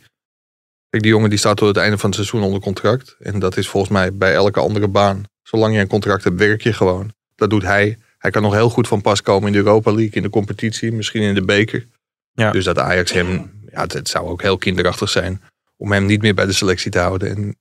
[0.90, 3.16] Kijk, die jongen die staat tot het einde van het seizoen onder contract.
[3.20, 5.24] En dat is volgens mij bij elke andere baan.
[5.44, 7.14] Zolang je een contract hebt, werk je gewoon.
[7.36, 7.98] Dat doet hij.
[8.18, 10.92] Hij kan nog heel goed van pas komen in de Europa League, in de competitie,
[10.92, 11.88] misschien in de beker.
[12.34, 12.52] Ja.
[12.52, 15.42] Dus dat Ajax hem, ja, het, het zou ook heel kinderachtig zijn
[15.78, 17.30] om hem niet meer bij de selectie te houden.
[17.30, 17.56] En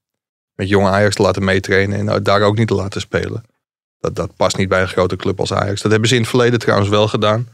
[0.57, 3.43] met jonge Ajax te laten meetrainen en daar ook niet te laten spelen.
[3.99, 5.83] Dat, dat past niet bij een grote club als Ajax.
[5.83, 7.49] Dat hebben ze in het verleden trouwens wel gedaan.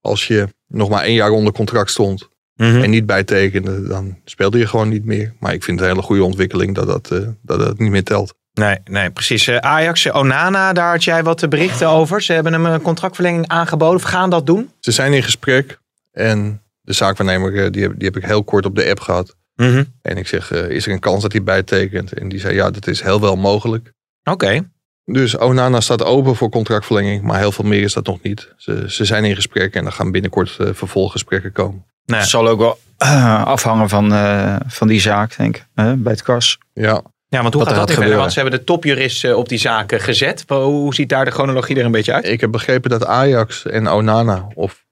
[0.00, 2.82] Als je nog maar één jaar onder contract stond Mhm.
[2.82, 5.34] en niet bijtekende, dan speelde je gewoon niet meer.
[5.38, 8.04] Maar ik vind het een hele goede ontwikkeling dat dat, eh, dat, dat niet meer
[8.04, 8.34] telt.
[8.52, 9.46] Nee, nee, precies.
[9.46, 12.22] Eh, Ajax, eh, Onana, daar had jij wat eh, berichten over.
[12.22, 13.96] Ze hebben hem een contractverlenging aangeboden.
[13.96, 14.70] Of gaan dat doen?
[14.80, 15.78] Ze zijn in gesprek
[16.10, 19.36] en de zaakwaarnemer eh, die heb, die heb ik heel kort op de app gehad.
[19.54, 19.84] Mhm.
[20.02, 22.12] En ik zeg, eh, is er een kans dat hij bijtekent?
[22.12, 23.92] En die zei, ja, dat is heel wel mogelijk.
[24.24, 24.70] Oké.
[25.04, 28.52] Dus Onana staat open voor contractverlenging, maar heel veel meer is dat nog niet.
[28.56, 31.84] Ze, ze zijn in gesprek en er gaan binnenkort eh, vervolggesprekken komen.
[32.04, 32.20] Nee.
[32.20, 35.66] Het zal ook wel eh, afhangen van, eh, van die zaak, denk ik.
[35.74, 36.58] hè, bij het kas.
[36.72, 38.18] Ja, Ja, want hoe gaat dat gebeuren.
[38.18, 40.44] Want ze hebben de topjurist eh, op die zaken gezet.
[40.46, 42.26] Hoe ziet daar de chronologie er een beetje uit?
[42.26, 44.84] ik heb begrepen dat Ajax en Onana, of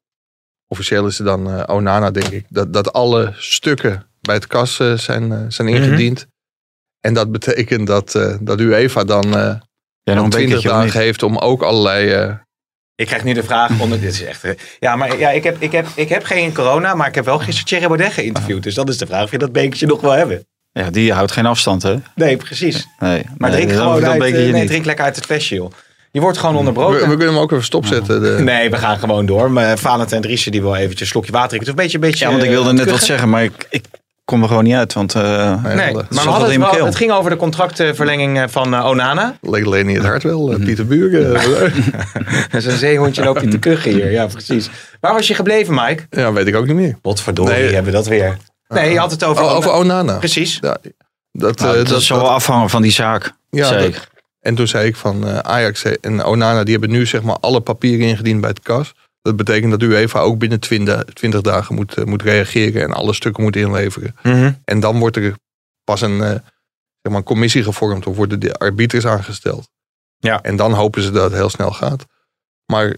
[0.66, 4.80] officieel is het dan eh, Onana denk ik, dat, dat alle stukken bij het kas
[4.80, 6.26] eh, zijn, eh, zijn ingediend.
[7.00, 9.30] En dat betekent dat, eh, dat UEFA dan eh
[10.02, 12.10] Ja, nog nog een 20 beetje dagen heeft om ook allerlei...
[12.10, 12.34] eh,
[12.94, 13.80] Ik krijg nu de vraag.
[13.80, 14.44] Onder, dit is echt,
[14.80, 17.38] ja, maar ja, ik, heb, ik, heb, ik heb geen corona, maar ik heb wel
[17.38, 18.62] gisteren Thierry Baudet geïnterviewd.
[18.62, 20.44] Dus dat is de vraag of je dat bekertje nog wil hebben.
[20.72, 21.96] Ja, die houdt geen afstand, hè?
[22.14, 22.86] Nee, precies.
[22.98, 24.66] Nee, Maar nee, drink gewoon uit, nee, niet.
[24.66, 25.72] drink lekker uit het flesje, joh.
[26.10, 27.00] Je wordt gewoon we, onderbroken.
[27.00, 28.22] we kunnen hem ook even stopzetten.
[28.22, 29.50] De, Nee, we gaan gewoon door.
[29.50, 31.70] Maar Valentijn Driessen die wil eventjes een slokje water drinken.
[31.74, 33.66] Het is een beetje, een beetje Ja, want ik wilde net wat zeggen, maar ik,
[33.70, 33.84] ik
[34.30, 34.92] kom er gewoon niet uit.
[34.92, 35.22] Want eh,
[35.64, 38.84] Nee, maar we hadden dat het, wel, het ging over de contractverlenging eh, van eh,
[38.86, 39.36] Onana.
[39.40, 40.64] leek alleen niet het hart wel, Mhm.
[40.64, 41.32] Pieter Buren.
[42.50, 44.10] Dat is een zeehondje loopt hier te kuchen hier.
[44.10, 44.70] Ja, precies.
[45.00, 46.06] Waar was je gebleven, Mike?
[46.10, 46.96] ja, weet ik ook niet meer.
[47.02, 47.64] Potverdorie, Nee.
[47.64, 48.36] hebben we dat weer.
[48.68, 49.44] Nee, je had het over...
[49.44, 50.16] Oh, over Onana.
[50.18, 50.58] Precies.
[50.60, 50.76] Ja,
[51.32, 53.32] dat, nou, eh, dat, zal wel afhangen van die zaak.
[53.50, 54.08] ja, dat- ik.
[54.40, 57.60] En toen zei ik van eh, Ajax en Onana, die hebben nu zeg maar alle
[57.60, 58.92] papieren ingediend bij het kas.
[59.22, 63.14] Dat betekent dat UEFA ook binnen 20, 20 dagen moet, eh, moet reageren en alle
[63.14, 64.16] stukken moet inleveren.
[64.22, 64.52] Mhm.
[64.64, 65.34] En dan wordt er
[65.84, 66.42] pas een, eh, zeg
[67.02, 69.68] maar een commissie gevormd of worden de arbiters aangesteld.
[70.18, 70.42] Ja.
[70.42, 72.06] En dan hopen ze dat het heel snel gaat.
[72.66, 72.96] Maar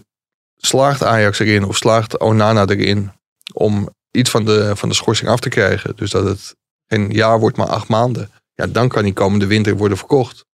[0.55, 3.11] slaagt Ajax erin of slaagt Onana erin
[3.53, 5.95] om iets van de, van de schorsing af te krijgen.
[5.95, 6.55] Dus dat het
[6.87, 8.31] geen jaar wordt, maar acht maanden.
[8.53, 10.45] Ja, dan kan die komende winter worden verkocht.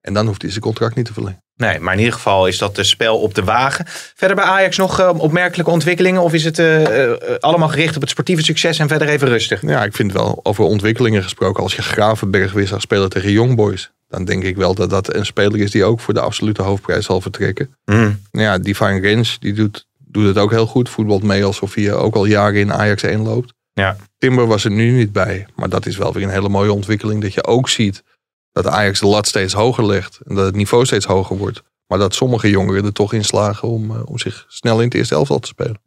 [0.00, 1.44] En dan hoeft hij zijn contract niet te verlengen.
[1.56, 3.84] Nee, maar in ieder geval is dat de spel op de wagen.
[3.88, 6.22] Verder bij Ajax nog eh, opmerkelijke ontwikkelingen?
[6.22, 9.62] Of is het eh, eh, allemaal gericht op het sportieve succes en verder even rustig?
[9.62, 11.62] Ja, ik vind wel over ontwikkelingen gesproken.
[11.62, 13.90] Als je Gravenberg weer zag spelen tegen Young Boys.
[14.08, 17.04] Dan denk ik wel dat dat een speler is die ook voor de absolute hoofdprijs
[17.04, 17.76] zal vertrekken.
[17.84, 20.88] Nou Ja, Divine Rens, die doet, doet het ook heel goed.
[20.88, 23.52] Voetbalt mee alsof hij ook al jaren in Ajax 1 loopt.
[23.72, 23.96] Ja.
[24.18, 25.46] Timber was er nu niet bij.
[25.54, 27.22] Maar dat is wel weer een hele mooie ontwikkeling.
[27.22, 28.02] Dat je ook ziet
[28.62, 30.18] dat Ajax de lat steeds hoger legt.
[30.26, 31.62] En dat het niveau steeds hoger wordt.
[31.86, 34.94] Maar dat sommige jongeren er toch in slagen om, eh, om zich snel in het
[34.94, 35.80] eerste elftal te spelen.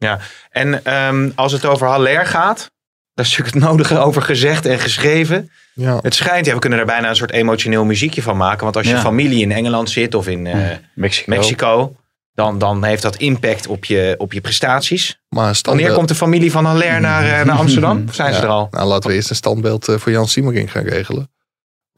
[0.52, 2.72] En ehm, als het over Haller gaat,
[3.14, 5.52] daar is natuurlijk het nodige over gezegd en geschreven.
[5.74, 6.00] Ja.
[6.02, 8.64] Het schijnt, ja, we kunnen er bijna een soort emotioneel muziekje van maken.
[8.64, 9.00] Want als je Ja.
[9.02, 10.58] familie in Engeland zit of in eh,
[10.94, 11.32] Mexico.
[11.32, 11.96] Mexico,
[12.34, 15.20] dan, dan heeft dat impact op je, op je prestaties.
[15.30, 18.04] Maar Wanneer komt de familie van Haller naar, eh, naar Amsterdam?
[18.08, 18.68] Of zijn ze Ja, er al?
[18.72, 21.30] Nou, laten we eerst een standbeeld voor Jan Siemering gaan regelen.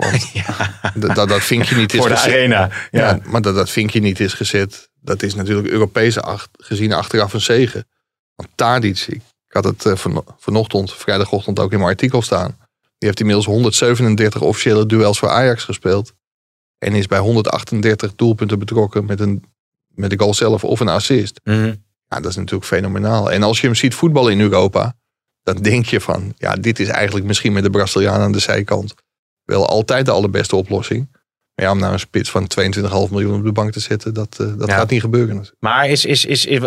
[0.01, 0.31] Want
[1.01, 2.33] dat, dat, dat vinkje niet is Voor de gezet.
[2.33, 2.69] arena.
[2.91, 3.09] Ja.
[3.09, 7.33] Ja, maar dat dat vinkje niet is gezet, dat is natuurlijk Europees acht, gezien achteraf
[7.33, 7.87] een zegen.
[8.35, 12.57] Want Tadic, ik had het eh, van, vanochtend, vrijdagochtend ook in mijn artikel staan.
[12.97, 16.13] Die heeft inmiddels 137 officiële duels voor Ajax gespeeld.
[16.77, 19.43] En is bij 138 doelpunten betrokken met, een,
[19.87, 21.39] met de goal zelf of een assist.
[21.43, 21.75] Mhm.
[22.07, 23.31] Ja, dat is natuurlijk fenomenaal.
[23.31, 24.95] En als je hem ziet voetballen in Europa,
[25.43, 28.93] dan denk je van, ja, dit is eigenlijk misschien met de Braziliaan aan de zijkant
[29.45, 31.07] wel altijd de allerbeste oplossing.
[31.55, 34.37] Maar ja, om nou een spits van 22,5 miljoen op de bank te zetten, dat,
[34.39, 34.75] eh, dat Ja.
[34.75, 35.47] gaat niet gebeuren.
[35.59, 36.61] Maar is, is, is, is-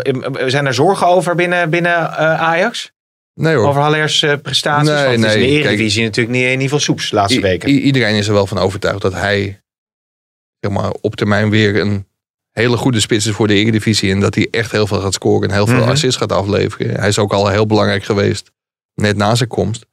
[0.47, 2.93] zijn er zorgen over binnen, binnen eh, Ajax?
[3.35, 3.67] Nee hoor.
[3.69, 4.89] Over Haller's eh, prestaties?
[4.89, 7.41] Nee, Want is in de nee, Eredivisie natuurlijk niet in ieder geval soeps de laatste
[7.41, 7.69] weken.
[7.69, 9.63] iedereen is er wel van overtuigd dat hij
[10.61, 12.07] zeg maar, op termijn weer een
[12.51, 14.11] hele goede spits is voor de Eredivisie.
[14.11, 15.89] En dat hij echt heel veel gaat scoren en heel veel Mhm.
[15.91, 16.99] assists gaat afleveren.
[17.01, 18.51] Hij is ook al heel belangrijk geweest,
[18.95, 19.87] net na zijn komst.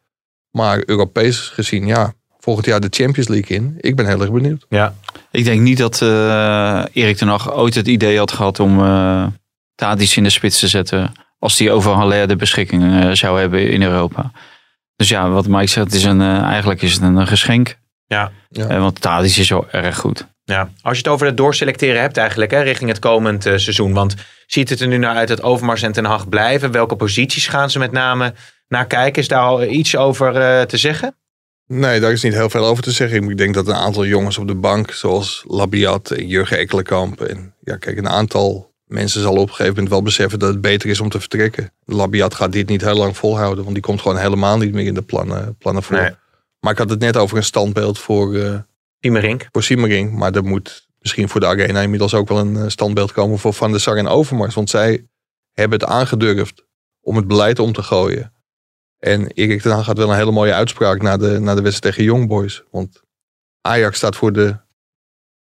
[0.51, 3.75] Maar Europees gezien, ja, volgend jaar de Champions League in.
[3.79, 4.65] Ik ben heel erg benieuwd.
[4.69, 4.93] Ja.
[5.31, 9.25] Ik denk niet dat eh, Erik ten Hag ooit het idee had gehad om eh
[9.75, 11.11] Tadic in de spits te zetten.
[11.39, 14.31] Als hij over Haller de beschikking eh, zou hebben in Europa.
[14.95, 17.77] Dus ja, wat Mike zegt, het is een, eigenlijk is het een, geschenk.
[18.05, 18.31] Ja.
[18.49, 18.79] Ja.
[18.79, 20.27] Want Tadic is wel erg goed.
[20.43, 23.93] Ja, als je het over het doorselecteren hebt eigenlijk, hè, richting het komend seizoen.
[23.93, 24.15] Want
[24.51, 26.71] ziet het er nu naar uit dat Overmars en Ten Hag blijven?
[26.71, 28.33] Welke posities gaan ze met name
[28.67, 29.21] naar kijken?
[29.21, 31.15] Is daar al iets over eh, te zeggen?
[31.73, 33.29] Nee, daar is niet heel veel over te zeggen.
[33.29, 37.21] Ik denk dat een aantal jongens op de bank, zoals Labiat en Jurgen Ekkelenkamp.
[37.21, 40.61] En ja, kijk, een aantal mensen zal op een gegeven moment wel beseffen dat het
[40.61, 41.73] beter is om te vertrekken.
[41.85, 44.93] Labiat gaat dit niet heel lang volhouden, want die komt gewoon helemaal niet meer in
[44.93, 45.95] de plannen, plannen voor.
[45.95, 46.11] Nee.
[46.59, 48.65] Maar ik had het net over een standbeeld voor,
[48.99, 49.47] Piemerink.
[49.51, 50.13] voor Siemering.
[50.13, 53.53] Maar er moet misschien voor de Arena inmiddels ook wel een eh, standbeeld komen voor
[53.53, 54.55] Van der Sar en Overmars.
[54.55, 55.07] Want zij
[55.51, 56.65] hebben het aangedurfd
[57.01, 58.33] om het beleid om te gooien.
[59.05, 61.95] En Erik ten Hag had wel een hele mooie uitspraak na de, na de wedstrijd
[61.95, 62.63] tegen Young Boys.
[62.71, 63.01] Want
[63.61, 64.57] Ajax staat voor de,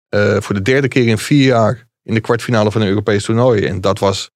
[0.09, 3.67] eh, voor de derde keer in vier jaar in de kwartfinale van een Europees toernooi.
[3.67, 4.31] En dat was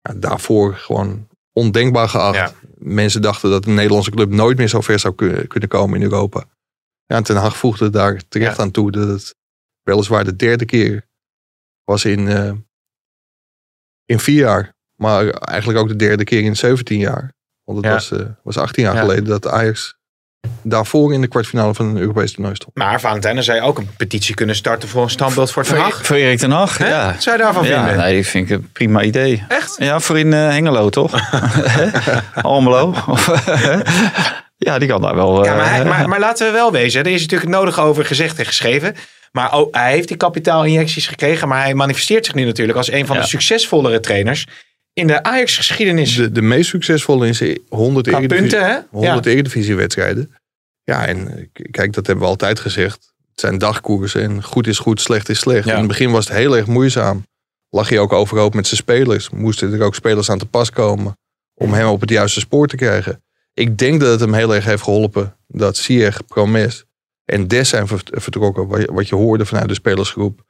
[0.00, 2.34] ja, daarvoor gewoon ondenkbaar geacht.
[2.36, 2.52] Ja.
[2.78, 6.02] Mensen dachten dat een Nederlandse club nooit meer zo ver zou kunnen, kunnen komen in
[6.02, 6.44] Europa.
[7.06, 8.62] Ja, en Ten Hag voegde daar terecht Ja.
[8.62, 9.34] aan toe dat het
[9.82, 11.08] weliswaar de derde keer
[11.84, 12.52] was in, eh,
[14.04, 14.76] in vier jaar.
[14.94, 17.36] Maar eigenlijk ook de derde keer in 17 jaar.
[17.68, 17.92] Want het Ja.
[17.92, 19.00] was, eh, was 18 jaar Ja.
[19.00, 19.96] geleden dat Ajax
[20.62, 22.76] daarvoor in de kwartfinale van een Europees toernooi stond.
[22.76, 25.84] Maar dan zou je ook een petitie kunnen starten voor een standbeeld voor Ten Voor,
[25.84, 26.06] Hag.
[26.06, 27.12] voor Erik ten Hag, ja.
[27.12, 28.04] Wat zou je daarvan Ja, vinden?
[28.04, 29.44] nee, die vind ik een prima idee.
[29.48, 29.74] Echt?
[29.78, 31.12] Ja, voor in eh, Hengelo, toch?
[32.42, 32.94] Almelo.
[34.56, 35.44] ja, die kan daar wel...
[35.44, 37.00] Ja, maar, hij- eh, maar, maar laten we wel wezen.
[37.04, 38.94] Er is natuurlijk het nodige over gezegd en geschreven.
[39.32, 41.48] Maar ook, hij heeft die kapitaalinjecties gekregen.
[41.48, 43.22] Maar hij manifesteert zich nu natuurlijk als een van Ja.
[43.22, 44.46] de succesvollere trainers
[44.98, 46.14] in de Ajax-geschiedenis.
[46.16, 48.78] De, de meest succesvolle is 100 Qua Eredivisie- punten, hè?
[48.90, 50.34] 100 Eredivisie-wedstrijden.
[50.84, 53.12] Ja, en eh, kijk, dat hebben we altijd gezegd.
[53.30, 55.64] Het zijn dagkoersen en goed is goed, slecht is slecht.
[55.66, 55.72] Ja.
[55.72, 57.26] In het begin was het heel erg moeizaam.
[57.70, 59.30] Lag hij ook overhoop met zijn spelers.
[59.30, 61.16] Moesten er ook spelers aan te pas komen
[61.54, 63.22] om hem op het juiste spoor te krijgen.
[63.54, 66.84] Ik denk dat het hem heel erg heeft geholpen dat Sieg, Promes
[67.24, 68.66] en Des zijn vert- vertrokken.
[68.94, 70.40] Wat je, hoorde vanuit de spelersgroep.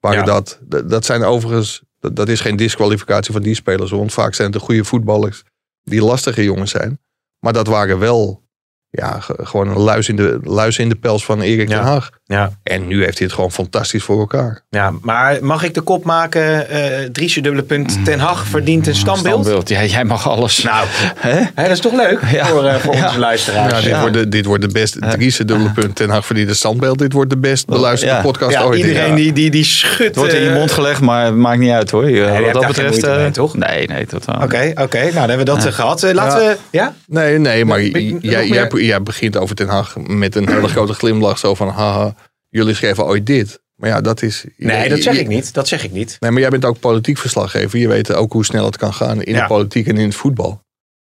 [0.00, 0.24] Waren Ja.
[0.24, 3.90] dat, dat zijn overigens, dat, dat is geen disqualificatie van die spelers.
[3.90, 5.42] Want vaak zijn het de goede voetballers
[5.82, 6.98] die lastige jongens zijn.
[7.40, 8.46] Maar dat waren wel
[8.88, 11.74] ja, ge- gewoon een luis in de, luis in de pels van Erik Ja.
[11.74, 12.10] ten Haag.
[12.28, 12.50] Ja.
[12.62, 14.62] En nu heeft hij het gewoon fantastisch voor elkaar.
[14.70, 16.68] Ja, maar mag ik de kop maken?
[16.70, 18.04] eh Driesje dubbele punt.
[18.04, 19.34] Ten Hag verdient een standbeeld.
[19.44, 19.68] standbeeld.
[19.68, 20.62] Ja, jij mag alles.
[20.62, 20.86] Nou,
[21.16, 21.30] Hè?
[21.54, 22.46] hè, dat is toch leuk Ja.
[22.46, 23.06] voor, eh, voor Ja.
[23.06, 23.72] onze luisteraars.
[23.72, 24.00] Ja, dit, Ja.
[24.00, 26.98] Wordt de, dit wordt de best, Driese dubbele punt, ten Haag verdient een standbeeld.
[26.98, 28.20] Dit wordt de best beluisterde Ja.
[28.22, 28.78] podcast Ja, ooit.
[28.78, 29.14] iedereen Ja.
[29.14, 29.98] die, die, die schudt.
[30.08, 32.10] Het wordt in je eh, mond gelegd, maar het maakt niet uit hoor.
[32.10, 33.06] je Wat dat betreft.
[33.06, 33.56] mee, toch?
[33.56, 34.42] Nee, nee, totaal.
[34.42, 34.98] Oké, oké.
[34.98, 36.02] Nou, dan hebben we dat eh, gehad.
[36.02, 36.48] Eh, laten Ja.
[36.48, 36.56] we...
[36.70, 36.94] Ja?
[37.06, 41.38] Nee, nee, maar jij, jij, jij begint over ten Haag met een hele grote glimlach.
[41.38, 42.14] Zo van, haha,
[42.48, 43.60] jullie schreven ooit dit.
[43.74, 44.44] Maar ja, dat is...
[44.56, 45.54] Nee, dat zeg je- ik niet.
[45.54, 46.16] Dat zeg ik niet.
[46.20, 47.78] Nee, maar jij bent ook politiek verslaggever.
[47.78, 49.40] Je weet ook hoe snel het kan gaan in Ja.
[49.40, 50.62] de politiek en in het voetbal.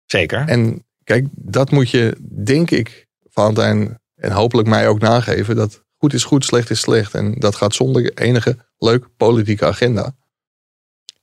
[0.05, 0.43] Zeker.
[0.47, 5.55] En kijk, dat moet je, denk ik, Valentijn en hopelijk mij ook nageven.
[5.55, 7.13] Dat goed is goed, slecht is slecht.
[7.13, 10.15] En dat gaat zonder enige leuke politieke agenda.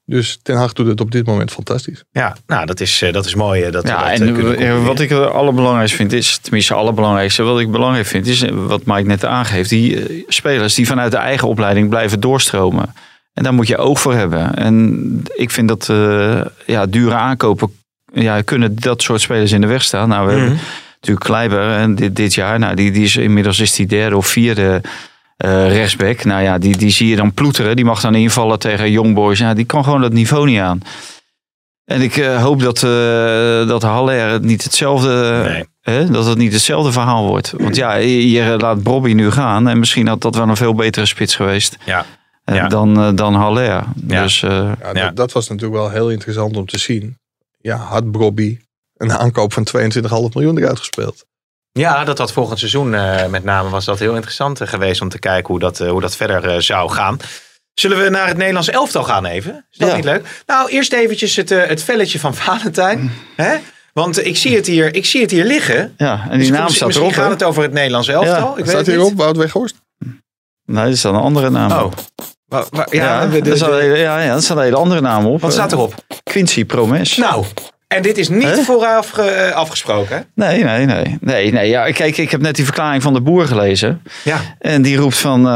[0.07, 2.05] Dus Ten Hag doet het op dit moment fantastisch.
[2.13, 3.63] Ja, nou, dat is, eh, dat is mooi.
[3.63, 7.43] eh, Dat Ja, dat, en eh, wat ik het allerbelangrijkste vind is, tenminste het allerbelangrijkste
[7.43, 9.69] wat ik belangrijk vind, is wat Mike net aangeeft.
[9.71, 12.95] Die spelers die vanuit de eigen opleiding blijven doorstromen.
[13.35, 14.55] En daar moet je oog voor hebben.
[14.55, 17.73] En ik vind dat eh, ja, dure aankopen
[18.13, 20.09] ja, kunnen dat soort spelers in de weg staan.
[20.09, 20.41] Nou, we Mhm.
[20.41, 20.59] hebben
[20.95, 22.59] natuurlijk Kleiber en dit, dit jaar.
[22.59, 24.81] Nou, die, die is inmiddels is die derde of vierde
[25.37, 26.25] eh rechtsback.
[26.25, 27.77] Nou ja, die, die zie je dan ploeteren.
[27.77, 29.39] Die mag dan invallen tegen Young Boys.
[29.39, 30.81] Ja, die kan gewoon dat niveau niet aan.
[31.85, 35.65] En ik eh, hoop dat, eh dat Haller het niet hetzelfde, Nee.
[35.81, 37.53] hè, dat het niet hetzelfde verhaal wordt.
[37.59, 39.69] Want ja, je, je laat Bobby nu gaan.
[39.69, 42.05] En misschien had dat wel een veel betere spits geweest Ja.
[42.45, 42.69] Ja.
[42.69, 43.65] dan, dan Haller.
[43.65, 43.87] Ja.
[44.23, 44.93] Dus eh, Ja.
[44.93, 47.19] Dat, dat was natuurlijk wel heel interessant om te zien.
[47.61, 48.59] Ja, had Brobby
[48.97, 51.25] een aankoop van 22,5 miljoen eruit gespeeld.
[51.79, 55.09] Ja, dat had volgend seizoen eh, met name was dat heel interessant eh, geweest om
[55.09, 57.17] te kijken hoe dat, eh, hoe dat verder zou gaan.
[57.75, 59.67] Zullen we naar het Nederlands elftal gaan even?
[59.71, 59.95] Is dat Ja.
[59.97, 60.43] niet leuk?
[60.47, 63.13] Nou, eerst eventjes het, het velletje van Valentijn.
[63.37, 63.57] Hè?
[63.93, 65.95] Want ik zie, het hier, ik zie het hier liggen.
[65.97, 67.13] Ja, en die Dus naam staat erop.
[67.13, 67.31] gaat hè?
[67.31, 68.35] het over het Nederlands elftal.
[68.37, 69.75] Ja, ik weet Staat hierop, Wout Weghorst?
[70.65, 71.93] Nee, er staat een andere naam Oh.
[72.49, 75.01] Ja, ja, de- de- er staat een hele- ja, ja, er staat een hele andere
[75.01, 75.41] naam op.
[75.41, 75.95] wat staat erop?
[76.23, 77.17] Quincy Promes.
[77.17, 77.45] Nou,
[77.95, 80.25] en dit is niet vooraf ge- afgesproken.
[80.35, 81.19] Nee, nee, nee.
[81.21, 84.03] nee, nee ja, kijk, ik heb net die verklaring van de boer gelezen.
[84.23, 84.41] Ja.
[84.59, 85.53] En die roept van, eh,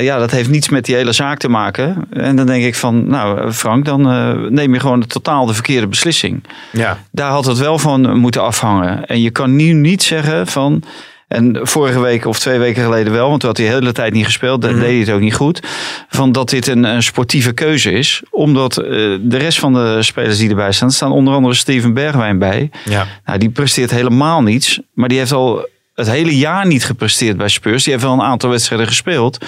[0.00, 2.06] ja, dat heeft niets met die hele zaak te maken.
[2.12, 5.86] En dan denk ik van, nou Frank, dan eh, neem je gewoon totaal de verkeerde
[5.86, 6.44] beslissing.
[6.72, 6.98] Ja.
[7.10, 9.06] Daar had het wel van moeten afhangen.
[9.06, 10.82] En je kan nu niet zeggen van...
[11.28, 14.12] En vorige week of twee weken geleden wel, want toen had hij de hele tijd
[14.12, 14.62] niet gespeeld.
[14.62, 14.70] Mhm.
[14.70, 15.62] Dan deed hij het ook niet goed.
[16.08, 18.22] Van dat dit een, een sportieve keuze is.
[18.30, 18.86] Omdat eh,
[19.20, 22.70] de rest van de spelers die erbij staan, staan onder andere Steven Bergwijn bij.
[22.84, 23.06] Ja.
[23.24, 24.80] Nou, die presteert helemaal niets.
[24.94, 27.84] Maar die heeft al het hele jaar niet gepresteerd bij Spurs.
[27.84, 29.38] Die heeft wel een aantal wedstrijden gespeeld.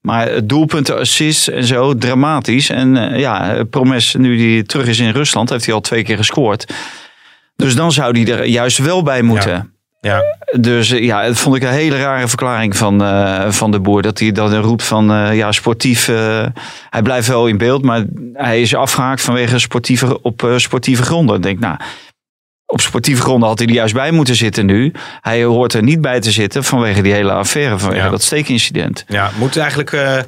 [0.00, 2.70] Maar het doelpunten, assists en zo, dramatisch.
[2.70, 6.16] En eh, ja, Promes, nu die terug is in Rusland, heeft hij al twee keer
[6.16, 6.72] gescoord.
[7.56, 9.50] Dus dan zou die er juist wel bij moeten.
[9.50, 9.66] Ja.
[10.60, 14.02] Dus eh, ja, dat vond ik een hele rare verklaring van, eh, van de boer.
[14.02, 16.06] Dat hij dan roept van eh, ja, sportief.
[16.90, 21.36] hij blijft wel in beeld, maar hij is afgehaakt vanwege sportieve, op sportieve gronden.
[21.36, 21.76] Ik denk, nou,
[22.66, 24.92] op sportieve gronden had hij er juist bij moeten zitten nu.
[25.20, 28.10] Hij hoort er niet bij te zitten vanwege die hele affaire, vanwege Ja.
[28.10, 29.04] dat steekincident.
[29.08, 29.30] ja.
[29.38, 30.24] Moet eigenlijk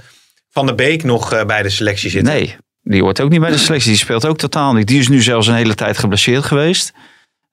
[0.50, 2.32] Van der Beek nog bij de selectie zitten?
[2.32, 3.90] Nee, die hoort ook niet bij de selectie.
[3.90, 4.86] Die speelt ook totaal niet.
[4.86, 6.92] Die is nu zelfs een hele tijd geblesseerd geweest.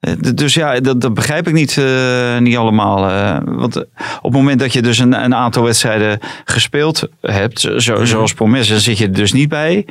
[0.05, 3.09] Eh, Dus ja, dat, dat begrijp ik niet, eh, niet allemaal.
[3.09, 3.87] eh, want op
[4.21, 8.79] het moment dat je dus een, een aantal wedstrijden gespeeld hebt, zo, zoals Promes, dan
[8.79, 9.85] zit je er dus niet bij.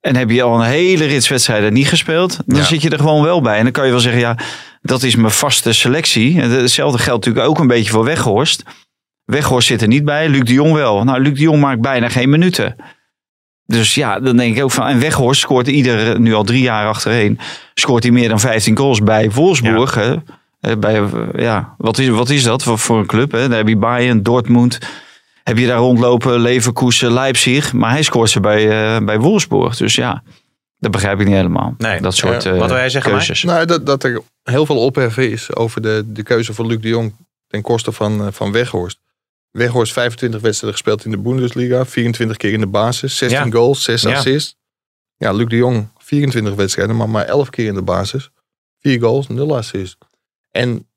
[0.00, 2.64] En heb je al een hele rits wedstrijden niet gespeeld, dan Ja.
[2.64, 3.56] zit je er gewoon wel bij.
[3.56, 4.36] En dan kan je wel zeggen, ja,
[4.82, 6.40] dat is mijn vaste selectie.
[6.40, 8.62] Hetzelfde geldt natuurlijk ook een beetje voor Weghorst.
[9.24, 11.04] Weghorst zit er niet bij, Luc de Jong wel.
[11.04, 12.76] Nou, Luc de Jong maakt bijna geen minuten.
[13.66, 14.86] Dus ja, dan denk ik ook van.
[14.86, 17.38] En Weghorst scoort ieder, nu al drie jaar achtereen.
[17.74, 19.94] Scoort hij meer dan 15 goals bij Wolfsburg.
[19.94, 20.14] Hè?
[20.60, 23.32] Eh, Bij, eh, ja, wat, is, wat is dat voor, voor een club?
[23.32, 23.48] Hè?
[23.48, 24.78] Daar heb je Bayern, Dortmund.
[25.42, 27.72] Heb je daar rondlopen, Leverkusen, Leipzig.
[27.72, 29.76] Maar hij scoort ze bij, eh, bij Wolfsburg.
[29.76, 30.22] Dus ja,
[30.78, 31.74] dat begrijp ik niet helemaal.
[31.78, 32.00] Nee.
[32.00, 33.42] Dat soort Ja, eh, wat wil jij zeggen, keuzes.
[33.42, 36.88] Nou, dat, dat er heel veel opheffen is over de, de keuze van Luc de
[36.88, 37.14] Jong
[37.48, 38.98] ten koste van, eh, van Weghorst.
[39.56, 43.50] Weghorst 25 wedstrijden gespeeld in de Bundesliga, 24 keer in de basis, 16 Ja.
[43.50, 44.16] goals, 6 Ja.
[44.16, 44.56] assists.
[45.16, 48.30] Ja, Luc de Jong 24 wedstrijden, maar maar 11 keer in de basis,
[48.80, 49.96] 4 goals, 0 assists.
[50.50, 50.88] En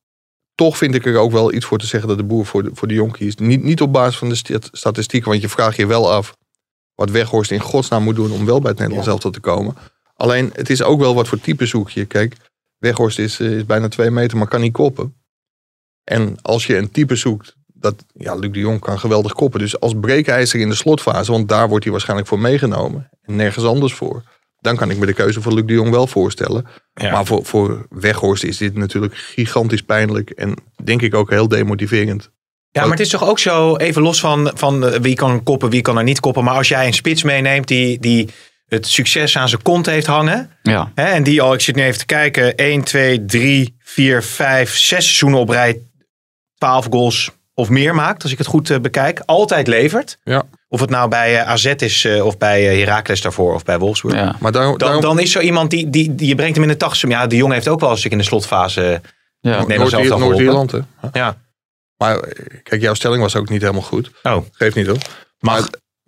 [0.55, 2.69] toch vind ik er ook wel iets voor te zeggen dat de boer voor de,
[2.73, 3.39] voor de Jong kiest.
[3.39, 6.37] Niet, niet op basis van de stat- statistieken, want je vraagt je wel af
[6.95, 9.75] wat Weghorst in godsnaam moet doen om wel bij het Nederlands elftal te komen.
[10.13, 12.05] Alleen, het is ook wel wat voor type zoek je.
[12.05, 12.35] Kijk,
[12.77, 15.15] Weghorst is, eh, is bijna twee meter, maar kan niet koppen.
[16.03, 19.59] En als je een type zoekt, dat, ja, Luc de Jong kan geweldig koppen.
[19.59, 23.09] Dus als breekijzer in de slotfase, want daar wordt hij waarschijnlijk voor meegenomen.
[23.21, 24.23] En nergens anders voor.
[24.61, 26.65] Dan kan ik me de keuze van Luc de Jong wel voorstellen.
[26.93, 27.11] Ja.
[27.11, 30.29] Maar voor, voor Weghorst is dit natuurlijk gigantisch pijnlijk.
[30.29, 30.53] En
[30.83, 32.29] denk ik ook heel demotiverend.
[32.71, 35.69] Ja, maar het is toch ook zo, even los van, van eh, wie kan koppen,
[35.69, 36.43] wie kan er niet koppen.
[36.43, 38.29] Maar als jij een spits meeneemt die, die
[38.67, 40.49] het succes aan zijn kont heeft hangen.
[40.61, 40.91] Ja.
[40.95, 44.69] Hè, en die al, ik zit nu even te kijken, 1, 2, 3, 4, 5,
[44.69, 45.81] 6 seizoenen op rij
[46.57, 48.23] 12 goals of meer maakt.
[48.23, 49.21] Als ik het goed eh, bekijk.
[49.25, 50.17] Altijd levert.
[50.23, 50.43] Ja.
[50.67, 54.15] Of het nou bij eh, AZ is eh, of bij Heracles daarvoor of bij Wolfsburg.
[54.15, 54.35] Ja.
[54.39, 56.77] Maar Dan, daarom dan is zo iemand die, die, die je brengt hem in de
[56.77, 59.01] 80 Ja, de jongen heeft ook wel eens in de slotfase.
[59.39, 59.65] Ja.
[59.65, 60.17] Noord-.
[60.19, 60.71] Noord-Ierland.
[60.71, 60.79] hè?
[61.13, 61.37] Ja.
[61.97, 62.19] Maar
[62.63, 64.11] kijk, jouw stelling was ook niet helemaal goed.
[64.23, 64.97] Oh, Geeft niet hoor.
[65.39, 65.61] Maar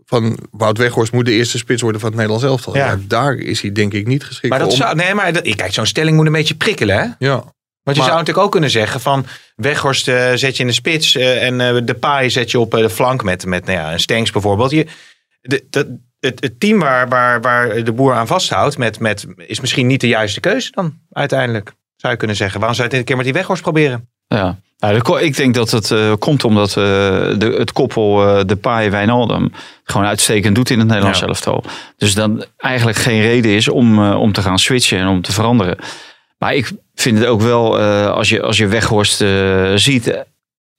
[0.06, 2.76] van Wout Weghorst moet de eerste spits worden van het Nederlands elftal.
[2.76, 2.86] Ja.
[2.86, 2.98] Ja.
[3.08, 4.78] daar is hij denk ik niet geschikt maar dat voor.
[4.78, 7.26] om- zou, nee, maar dat, kijk, zo'n stelling moet een beetje prikkelen, hè?
[7.26, 7.44] Ja.
[7.84, 9.26] Want je Maar- zou natuurlijk ook kunnen zeggen van
[9.56, 10.04] Weghorst
[10.36, 12.90] zet je in de spits eh, en eh, de paai zet je op eh, de
[12.90, 14.72] flank met, met nou ja, een Stenks bijvoorbeeld.
[14.72, 14.86] Je,
[15.42, 19.60] de, de, het, het team waar, waar, waar de boer aan vasthoudt met, met, is
[19.60, 21.74] misschien niet de juiste keuze dan uiteindelijk.
[21.96, 22.58] Zou je kunnen zeggen.
[22.60, 24.10] Waarom zou je het een keer met die Weghorst proberen?
[24.28, 24.58] Ja.
[24.78, 28.16] Nou, ik denk dat het komt omdat de, het koppel
[28.46, 29.52] de paai Wijnaldum
[29.84, 31.28] gewoon uitstekend doet in het Nederlands Ja.
[31.28, 31.64] elftal.
[31.98, 35.78] Dus dan eigenlijk geen reden is om, om te gaan switchen en om te veranderen.
[36.38, 36.72] Maar ik
[37.02, 40.20] vind het ook wel, eh, als, je, als je Weghorst eh, ziet, eh,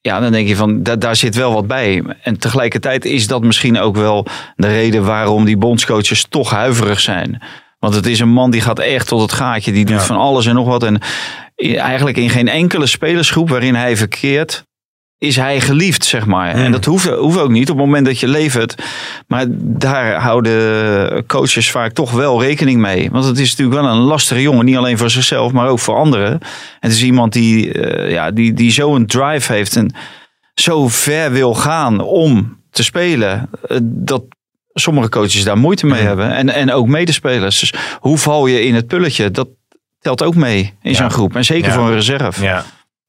[0.01, 2.03] ja, dan denk je van, da- daar zit wel wat bij.
[2.23, 7.43] En tegelijkertijd is dat misschien ook wel de reden waarom die bondscoaches toch huiverig zijn.
[7.79, 9.73] Want het is een man die gaat echt tot het gaatje.
[9.73, 10.03] Die doet Ja.
[10.03, 10.83] van alles en nog wat.
[10.83, 10.99] En
[11.77, 14.65] eigenlijk in geen enkele spelersgroep waarin hij verkeert,
[15.23, 16.57] is hij geliefd, zeg maar.
[16.57, 16.63] Mm.
[16.63, 18.83] En dat hoeft, hoeft ook niet op het moment dat je levert.
[19.27, 23.11] Maar daar houden coaches vaak toch wel rekening mee.
[23.11, 24.65] Want het is natuurlijk wel een lastige jongen.
[24.65, 26.39] Niet alleen voor zichzelf, maar ook voor anderen.
[26.81, 29.95] Het is iemand die, eh, ja, die, die zo'n drive heeft en
[30.55, 33.51] zo ver wil gaan om te spelen.
[33.69, 34.23] eh, dat
[34.73, 36.31] sommige coaches daar moeite mee hebben.
[36.35, 37.61] En, en ook medespelers.
[37.61, 39.31] Dus hoe val je in het pulletje?
[39.31, 39.49] Dat
[40.01, 41.37] telt ook mee in zo'n groep.
[41.37, 41.75] En zeker Ja.
[41.75, 42.43] voor een reserve.
[42.45, 42.65] Ja,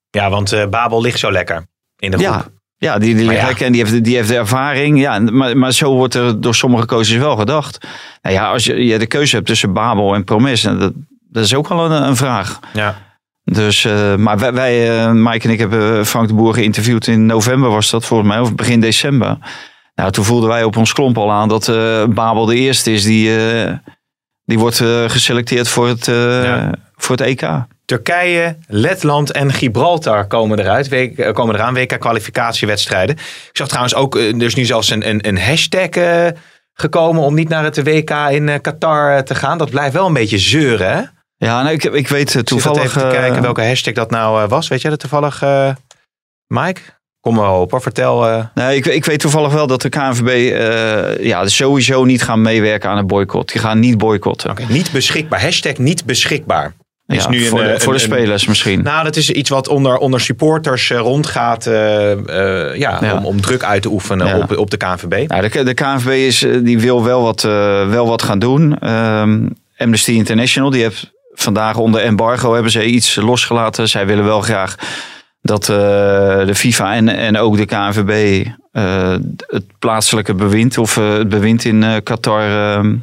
[0.09, 2.29] ja want eh, Babel ligt zo lekker in de groep.
[2.29, 2.45] Ja,
[2.77, 3.57] ja die, die, ja.
[3.57, 4.99] en die heeft, die heeft de ervaring.
[4.99, 7.87] Ja, maar, maar zo wordt er door sommige coaches wel gedacht.
[8.21, 10.93] Nou ja, als je, je de keuze hebt tussen Babel en Promes, en dat,
[11.29, 12.59] dat is ook wel een, een vraag.
[12.73, 12.95] Ja.
[13.43, 17.25] Dus, eh, maar wij, wij eh, Mike en ik hebben Frank de Boer geïnterviewd in
[17.25, 19.37] november was dat volgens mij, of begin december.
[19.95, 23.03] Nou, toen voelden wij op ons klomp al aan dat eh, Babel de eerste is
[23.03, 23.37] die,
[24.45, 24.77] die wordt
[25.07, 26.73] geselecteerd voor het, Ja.
[26.95, 27.41] voor het EK.
[27.85, 30.91] Turkije, Letland en Gibraltar komen eruit.
[30.91, 33.15] Eh, komen eraan, WK-kwalificatiewedstrijden.
[33.15, 36.27] Ik zag trouwens ook, eh, er is nu zelfs een, een, een hashtag eh,
[36.73, 39.57] gekomen om niet naar het WK in Qatar te gaan.
[39.57, 41.01] Dat blijft wel een beetje zeuren, hè?
[41.37, 44.67] Ja, nou, ik, ik weet Toevallig even te kijken welke hashtag dat nou was.
[44.67, 45.69] Weet jij dat toevallig, eh,
[46.47, 46.81] Mike?
[47.19, 47.81] Kom maar op, hoor.
[47.81, 48.47] vertel.
[48.53, 50.57] Nee, ik, ik weet toevallig wel dat de KNVB
[51.21, 53.51] ja, sowieso niet gaan meewerken aan een boycott.
[53.51, 54.55] Die gaan niet boycotten.
[54.67, 55.41] Niet beschikbaar.
[55.41, 56.73] Hashtag niet beschikbaar.
[57.13, 58.81] Is Ja, nu een, voor, de, eh, voor de een- een- spelers misschien.
[58.83, 61.67] Nou, dat is iets wat onder, onder supporters eh, rondgaat.
[61.67, 62.11] eh,
[62.75, 63.13] ja, Ja.
[63.17, 64.37] Om, om druk uit te oefenen Ja.
[64.37, 65.27] op, op de KNVB.
[65.29, 67.41] Nou, de, de KNVB is, die wil wel wat,
[67.89, 68.79] wel wat gaan doen.
[68.79, 69.47] Ehm,
[69.77, 73.89] Amnesty International, die heeft vandaag onder embargo hebben ze iets losgelaten.
[73.89, 74.75] Zij willen wel graag
[75.41, 78.45] dat de FIFA en, en ook de KNVB
[79.47, 82.95] het plaatselijke bewind of het bewind in Qatar ehm,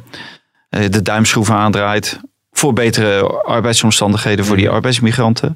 [0.69, 2.19] eh, de duimschroeven aandraait.
[2.51, 5.53] Voor betere arbeidsomstandigheden voor die arbeidsmigranten.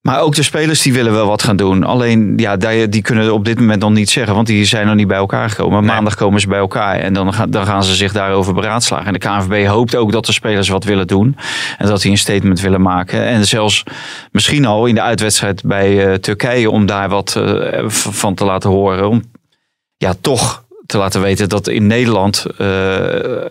[0.00, 1.84] Maar ook de spelers die willen wel wat gaan doen.
[1.84, 4.34] Alleen ja, die, die kunnen op dit moment nog niet zeggen.
[4.34, 5.80] Want die zijn nog niet bij elkaar gekomen.
[5.82, 5.90] Nee.
[5.90, 6.98] Maandag komen ze bij elkaar.
[6.98, 9.06] En dan, gaan- dan gaan ze zich daarover beraadslagen.
[9.06, 11.36] En de KNVB hoopt ook dat de spelers wat willen doen.
[11.78, 13.24] En dat die een statement willen maken.
[13.26, 13.82] En zelfs
[14.30, 16.70] misschien al in de uitwedstrijd bij eh, Turkije.
[16.70, 19.08] Om daar wat eh, van te laten horen.
[19.08, 19.22] Om
[19.96, 22.66] ja, toch te laten weten dat in Nederland eh,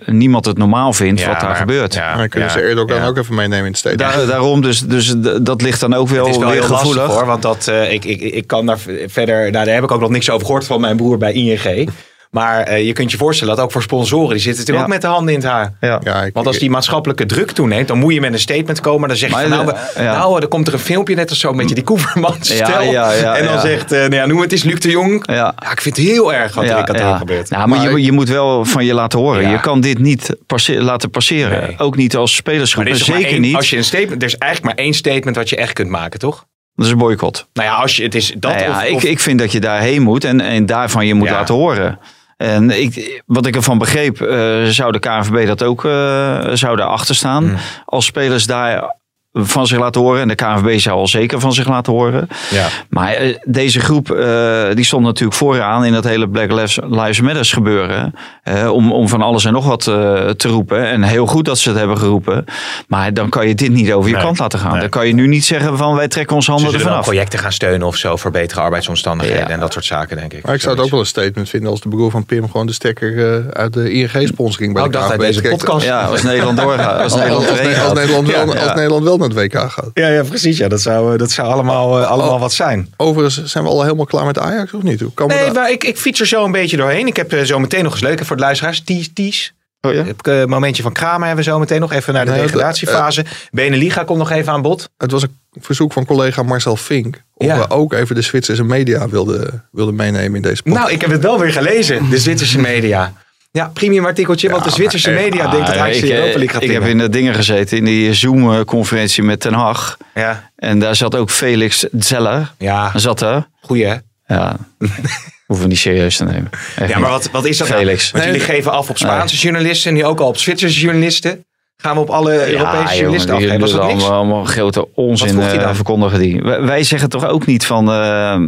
[0.06, 1.94] niemand het normaal vindt Ja, wat daar maar- gebeurt.
[1.94, 3.08] ja, Dan kunnen ja, ze Erdogan ja.
[3.08, 3.98] ook even meenemen in het steden.
[3.98, 6.96] Daar, daarom, dus, dus dat ligt dan ook wel, Het is wel weer heel gevoelig.
[7.02, 8.78] lastig hoor, want dat, eh, ik, ik, ik kan daar
[9.08, 11.90] verder, nou, daar heb ik ook nog niks over gehoord van mijn broer bij ING.
[12.36, 14.84] Maar eh, je kunt je voorstellen dat ook voor sponsoren, die zitten natuurlijk Ja.
[14.84, 15.74] ook met de handen in het haar.
[15.80, 16.00] Ja.
[16.04, 19.08] Ja, ik- Want als die maatschappelijke druk toeneemt, dan moet je met een statement komen.
[19.08, 20.18] Dan zeg je van, nou, we- ja.
[20.18, 22.82] nou, er komt er een filmpje net of zo met je die Koevermans Ja, stel.
[22.82, 23.60] ja, ja, en dan ja.
[23.60, 25.24] zegt, eh, nou ja, noem het eens Luc de Jong.
[25.28, 25.34] Ja.
[25.36, 27.50] Ja, ik vind het heel erg wat er in Qatar gebeurt.
[27.50, 29.42] Nou, maar, Maar je, je moet wel van je laten horen.
[29.42, 29.52] Ja.
[29.52, 31.62] Je kan dit niet passe- laten passeren.
[31.62, 31.76] Nee.
[31.80, 32.84] Ook niet als spelersgroep.
[32.84, 33.56] Maar er is zeker één- niet.
[33.56, 36.20] Als je een statement, er is eigenlijk maar één statement wat je echt kunt maken,
[36.20, 36.46] toch?
[36.76, 37.48] Dat is een boycott.
[37.54, 39.52] Nou ja, als je, het is dat Nou ja, of, ik, of- ik vind dat
[39.52, 41.34] je daarheen moet en, en daarvan je moet Ja.
[41.34, 42.00] laten horen.
[42.38, 47.16] En ik, wat ik ervan begreep, eh, zou de KNVB dat ook eh zou daarachter
[47.16, 47.44] staan.
[47.44, 47.58] Hmm.
[47.86, 48.96] Als spelers daar
[49.38, 50.22] van zich laten horen.
[50.22, 52.28] En de KNVB zou al zeker van zich laten horen.
[52.52, 52.68] ja.
[52.90, 56.52] Maar eh, deze groep eh, die stond natuurlijk vooraan in dat hele Black
[56.90, 58.14] Lives, Matters gebeuren.
[58.44, 59.94] eh, om, om van alles en nog wat eh,
[60.30, 60.88] te roepen.
[60.88, 62.46] En heel goed dat ze het hebben geroepen.
[62.88, 64.24] Maar dan kan je dit niet over je Nee.
[64.24, 64.72] kant laten gaan.
[64.72, 64.80] Nee.
[64.80, 67.04] Dan kan je nu niet zeggen van wij trekken ons handen ervan af.
[67.04, 69.50] projecten gaan steunen of zo voor betere arbeidsomstandigheden Ja.
[69.50, 70.46] en dat soort zaken, denk ik.
[70.46, 72.66] Maar ik zou het ook wel een statement vinden als de broer van Pim gewoon
[72.66, 75.58] de stekker uit de ING-sponsoring bij Oh, de ik dacht uit KNVB deze trekt.
[75.58, 75.86] podcast.
[75.86, 77.02] Ja, als Nederland doorgaat.
[77.02, 77.94] Als Als, Nederland als, erheen als.
[77.94, 78.62] Nederland wel, Ja.
[78.62, 79.90] als Nederland wel naar het WK gaat.
[79.94, 80.58] Ja, ja, precies.
[80.58, 82.94] Ja, dat zou, eh, dat zou allemaal, eh, allemaal wat zijn.
[82.98, 85.02] Overigens zijn we al helemaal klaar met Ajax of niet?
[85.02, 87.08] Hoe kan Nee, maar ik, ik fiets er zo een beetje doorheen.
[87.08, 88.82] Ik heb eh, zo meteen nog eens leuk voor de luisteraars.
[88.84, 89.54] Ties, ties.
[89.82, 90.46] Oh ja?
[90.46, 93.26] Momentje van Kramer hebben we zo meteen nog even naar de Nee, dat- degradatiefase.
[93.52, 94.90] Beneliga komt nog even aan bod.
[94.98, 97.22] Het was een verzoek van collega Marcel Fink.
[97.34, 97.58] Of Ja.
[97.58, 100.84] we ook even de Zwitserse media wilden, wilden meenemen in deze podcast.
[100.84, 102.10] Nou, ik heb het wel weer gelezen.
[102.10, 103.14] De Zwitserse media.
[103.56, 104.50] Ja, premium artikeltje.
[104.50, 106.64] Want de Zwitserse echt, media denkt dat Ah, Ajax de ik, eh, Europa League gaat
[106.64, 109.98] ik heb in de dingen gezeten, in die Zoom-conferentie met Ten Hag.
[110.14, 112.52] Ja, En daar zat ook Felix Zeller.
[112.58, 112.92] ja.
[112.96, 113.48] Zat er.
[113.62, 113.96] goeie hè?
[114.28, 114.56] Ja,
[115.48, 116.50] hoeven we niet serieus te nemen.
[116.76, 117.80] Echt Ja, maar wat, wat is dat nou?
[117.80, 118.12] Felix.
[118.12, 119.94] Want jullie geven af op Spaanse journalisten.
[119.94, 121.46] Nu ook al op Zwitserse journalisten.
[121.78, 123.60] Gaan we op alle Europese journalisten jongen, afgeven?
[123.60, 125.76] Was dat allemaal, allemaal grote onzin hij eh, dan?
[125.76, 126.42] verkondigen die.
[126.42, 128.40] Wij, wij zeggen toch ook niet van eh, eh,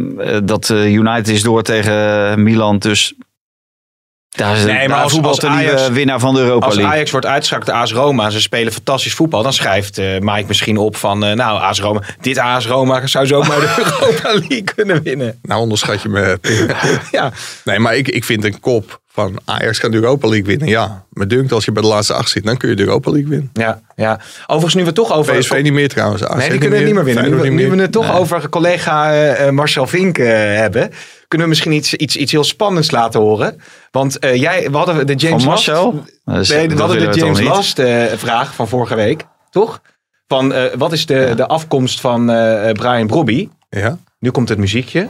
[0.44, 2.78] dat eh, United is door tegen Milan.
[2.78, 3.14] Dus
[4.28, 6.74] daar, is Nee, maar als- voetbalt als de nieuwe Ajax- winnaar van de Europa Als
[6.74, 6.92] League.
[6.94, 10.76] Ajax wordt uitgeschakeld AS Roma en ze spelen fantastisch voetbal, dan schrijft eh Mike misschien
[10.76, 14.32] op van, eh, nou AS Roma, dit AS Roma zou zo ook maar de Europa
[14.32, 15.38] League kunnen winnen.
[15.42, 16.38] Nou onderschat je me.
[17.10, 17.32] Ja,
[17.64, 20.68] nee, maar ik, ik vind een kop van Ajax kan de Europa League winnen.
[20.68, 23.10] Ja, maar dunkt als je bij de laatste acht zit, dan kun je de Europa
[23.10, 23.50] League winnen.
[23.52, 24.20] ja, ja.
[24.42, 25.38] Overigens nu we het toch over...
[25.38, 26.24] PSV niet meer trouwens.
[26.24, 27.30] AZ Nee, die kunnen het niet meer winnen.
[27.30, 30.90] Nu, we- nu het toch over collega eh, eh, Marcel Vink eh, hebben,
[31.28, 33.60] kunnen we misschien iets, iets, iets heel spannends laten horen.
[33.90, 36.04] Want eh, jij, we hadden de James Van Last- Marcel?
[36.24, 37.40] Dus nee, we dat hadden de James?
[37.40, 39.80] Last eh, vraag van vorige week, toch?
[40.28, 42.26] Van eh, wat is de, de afkomst van
[42.72, 43.48] Brian Brobby?
[43.68, 43.98] Ja?
[44.18, 45.08] Nu komt het muziekje.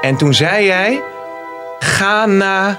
[0.00, 1.02] En toen zei jij,
[1.78, 2.78] Ghana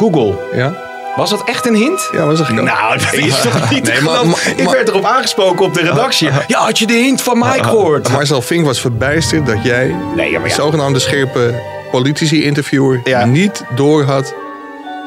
[0.00, 0.34] Google.
[0.54, 0.72] Ja?
[1.16, 2.08] Was dat echt een hint?
[2.12, 5.64] Ja, was een Nou, dat is toch niet Nee, te maar- Ik werd erop aangesproken
[5.64, 6.28] op de redactie.
[6.46, 8.08] Ja, had je de hint van Mike gehoord?
[8.08, 10.54] Marcel Vink was verbijsterd dat jij, Nee, ja, de ja.
[10.54, 11.54] zogenaamde scherpe
[11.90, 13.24] politici-interviewer, Ja.
[13.24, 14.34] niet doorhad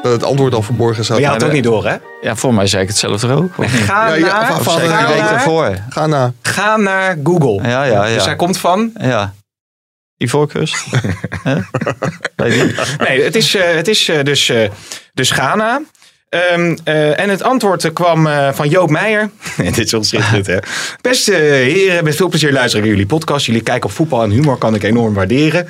[0.02, 1.12] dat het antwoord al verborgen zat.
[1.12, 1.94] Maar je had het ook niet door, hè?
[2.20, 3.52] Ja, voor mij zei ik hetzelfde ook.
[3.58, 4.90] Ga Ja, ja, naar, of- of Of zei ik
[5.88, 7.68] ga naar, ga naar Google.
[7.68, 8.14] Ja, ja, ja.
[8.14, 8.90] Dus hij komt van...
[9.00, 9.32] Ja.
[12.36, 13.08] Je niet?
[13.08, 14.70] Nee, het is, eh, het is eh, dus, eh,
[15.14, 15.80] dus Ghana.
[16.28, 19.30] Ehm, eh, en het antwoord kwam van Joop Meijer.
[19.56, 20.58] Dit is ontzettend, hè?
[21.00, 23.46] Beste heren, met veel plezier luister ik naar jullie podcast.
[23.46, 25.68] Jullie kijken op voetbal en humor kan ik enorm waarderen.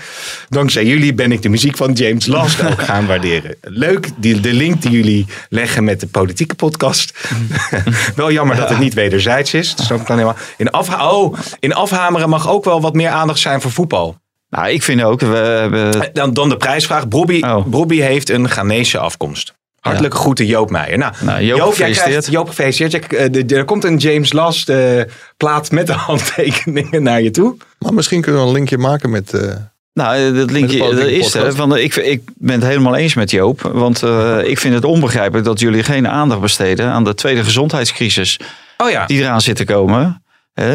[0.48, 3.56] Dankzij jullie ben ik de muziek van James Last ook gaan waarderen.
[3.60, 7.28] Leuk, die, de link die jullie leggen met de politieke podcast.
[8.16, 9.74] wel jammer dat het niet wederzijds is.
[9.74, 10.38] Dat snap ik dan helemaal.
[10.56, 14.22] In, afha oh, in afhameren mag ook wel wat meer aandacht zijn voor voetbal.
[14.54, 16.10] Nou, ik vind ook, we hebben...
[16.12, 17.08] Dan, dan de prijsvraag.
[17.08, 17.64] Bobby, Oh.
[17.66, 19.52] Bobby heeft een Ghanese afkomst.
[19.80, 20.98] Hartelijke groeten Joop Meijer.
[20.98, 22.08] Nou, Nou, Joop, jij gefeliciteerd.
[22.10, 23.06] krijgt- Joop gefeliciteerd.
[23.12, 25.00] Eh, de- de- Er komt een James Last eh,
[25.36, 27.56] plaat met de handtekeningen naar je toe.
[27.78, 29.32] Maar misschien kunnen we een linkje maken met...
[29.32, 29.50] eh,
[29.92, 31.54] Nou, dat linkje dat is er.
[31.54, 33.60] Van, ik, ik ben het helemaal eens met Joop.
[33.72, 38.40] Want eh, ik vind het onbegrijpelijk dat jullie geen aandacht besteden aan de tweede gezondheidscrisis
[38.78, 39.06] Oh ja.
[39.06, 40.22] die eraan zit te komen.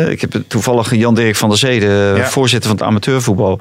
[0.09, 2.25] Ik heb toevallig Jan-Dirk van der Zede, Ja.
[2.25, 3.59] voorzitter van het amateurvoetbal,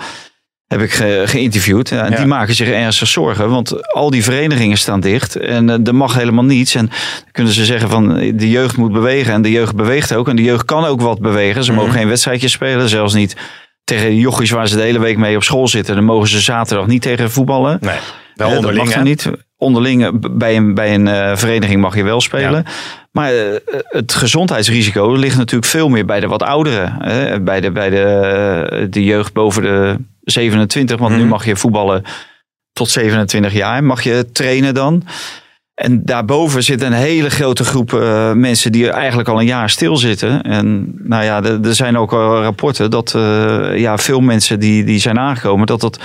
[0.66, 1.88] heb ik ge- geïnterviewd.
[1.88, 2.16] Ja, en Ja.
[2.16, 6.14] die maken zich ernstig zorgen, want al die verenigingen staan dicht en eh, er mag
[6.14, 6.74] helemaal niets.
[6.74, 6.96] En dan
[7.32, 10.28] kunnen ze zeggen van de jeugd moet bewegen en de jeugd beweegt ook.
[10.28, 11.64] En de jeugd kan ook wat bewegen.
[11.64, 11.98] Ze mogen Mhm.
[11.98, 13.36] geen wedstrijdjes spelen, zelfs niet
[13.84, 15.94] tegen de jochies waar ze de hele week mee op school zitten.
[15.94, 17.78] Dan mogen ze zaterdag niet tegen voetballen.
[17.80, 17.90] Nee,
[18.34, 18.94] wel Eh, dat onderling.
[18.94, 19.30] mag niet.
[19.60, 22.64] Onderling eh, bij een, bij een eh, vereniging mag je wel spelen.
[23.12, 26.96] Maar eh, het gezondheidsrisico ligt natuurlijk veel meer bij de wat ouderen.
[26.98, 27.40] Hè?
[27.40, 30.98] Bij, de, bij de, de jeugd boven de 27.
[30.98, 31.28] Want nu Mhm.
[31.28, 32.02] mag je voetballen
[32.72, 33.84] tot 27 jaar.
[33.84, 35.02] Mag je trainen dan.
[35.74, 37.92] En daarboven zit een hele grote groep
[38.34, 40.42] mensen die eigenlijk al een jaar stilzitten.
[40.42, 43.10] En nou ja, er, zijn ook al rapporten dat
[43.74, 45.98] ja, veel mensen die, die zijn aangekomen, dat dat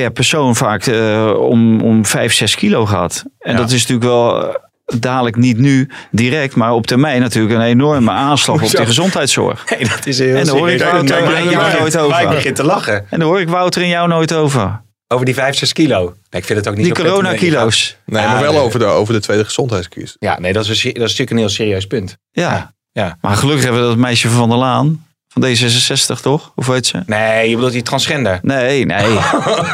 [0.00, 3.24] per persoon vaak eh, om, om 5, 6 kilo gaat.
[3.38, 3.56] En Ja.
[3.58, 4.54] dat is natuurlijk wel eh,
[5.00, 9.64] dadelijk niet nu direct, maar op termijn natuurlijk een enorme aanslag op de gezondheidszorg.
[9.70, 10.82] Nee, dat is heel En dan hoor ik.
[10.82, 12.20] Wouter- maar- jou nooit over.
[12.22, 13.06] ik begin te lachen.
[13.10, 14.82] En daar hoor ik Wouter en jou nooit over.
[15.08, 16.00] Over die 5, 6 kilo.
[16.04, 17.14] Nee, ik vind het ook niet Die zo prettig.
[17.22, 17.96] coronakilo's.
[18.06, 18.60] nee, maar wel nee.
[18.60, 20.16] over de, over de tweede gezondheidscrisis.
[20.18, 22.16] Ja, nee, dat is, een, dat is natuurlijk een heel serieus punt.
[22.30, 22.72] Ja.
[22.92, 23.18] Ja.
[23.20, 25.06] Maar gelukkig hebben we dat meisje van der Laan.
[25.34, 26.52] Van D66 toch?
[26.54, 27.02] Hoe heet ze?
[27.06, 28.38] Nee, je bedoelt die transgender.
[28.42, 29.06] Nee, nee.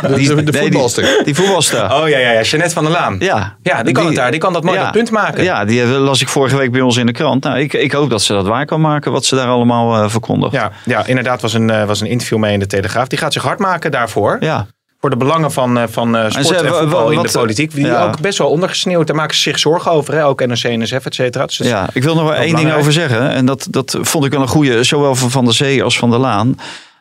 [0.03, 1.21] De, Die- de, de nee, die- voetbalster.
[1.25, 1.95] Die voetbalster.
[1.95, 2.41] Oh ja, ja, ja.
[2.43, 3.17] Jeannette van der Laan.
[3.19, 3.57] Ja.
[3.63, 4.31] Ja, die kan het daar.
[4.31, 4.83] Die kan dat mooi Ja.
[4.83, 5.45] dat punt maken.
[5.45, 7.43] Ja, die las ik vorige week bij ons in de krant.
[7.45, 10.09] Nou, ik, ik hoop dat ze dat waar kan maken, wat ze daar allemaal eh
[10.11, 10.53] verkondigt.
[10.53, 13.09] Ja, ja, inderdaad was een, eh, was een interview mee in de Telegraaf.
[13.09, 14.37] Die gaat zich hard maken daarvoor.
[14.41, 14.67] Ja.
[15.01, 17.75] Voor de belangen van, eh, van eh, sport ze- en voetbal in de wat- politiek.
[17.75, 18.05] Die ja.
[18.05, 19.07] ook best wel ondergesneeuwd.
[19.07, 20.15] Daar maken ze zich zorgen over.
[20.15, 20.27] Hè?
[20.27, 21.47] Ook NRC, NSF, et cetera.
[21.47, 23.31] Dus Ja, ik wil nog wel één ding over zeggen.
[23.31, 26.11] En dat, dat vond ik wel een goede, zowel van Van der Zee als van
[26.11, 26.57] der Laan.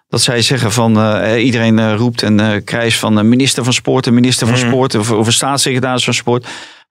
[0.10, 4.04] Dat zij zeggen van eh, iedereen eh, roept en eh krijgt van minister van Sport,
[4.04, 4.68] de minister van Mhm.
[4.68, 6.48] Sport of, of een staatssecretaris van Sport.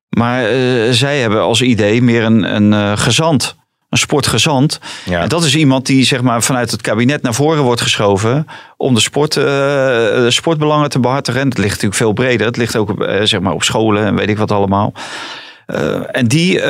[0.08, 0.50] Maar eh,
[0.90, 3.56] zij hebben als idee meer een, een eh, gezant,
[3.90, 4.80] een sportgezant.
[5.04, 5.20] Ja.
[5.20, 8.94] En dat is iemand die zeg maar, vanuit het kabinet naar voren wordt geschoven om
[8.94, 11.40] de, sport, eh, de sportbelangen te behartigen.
[11.40, 12.46] En het ligt natuurlijk veel breder.
[12.46, 14.92] Het ligt ook op, eh, zeg maar op scholen en weet ik wat allemaal.
[15.66, 16.60] Eh, en die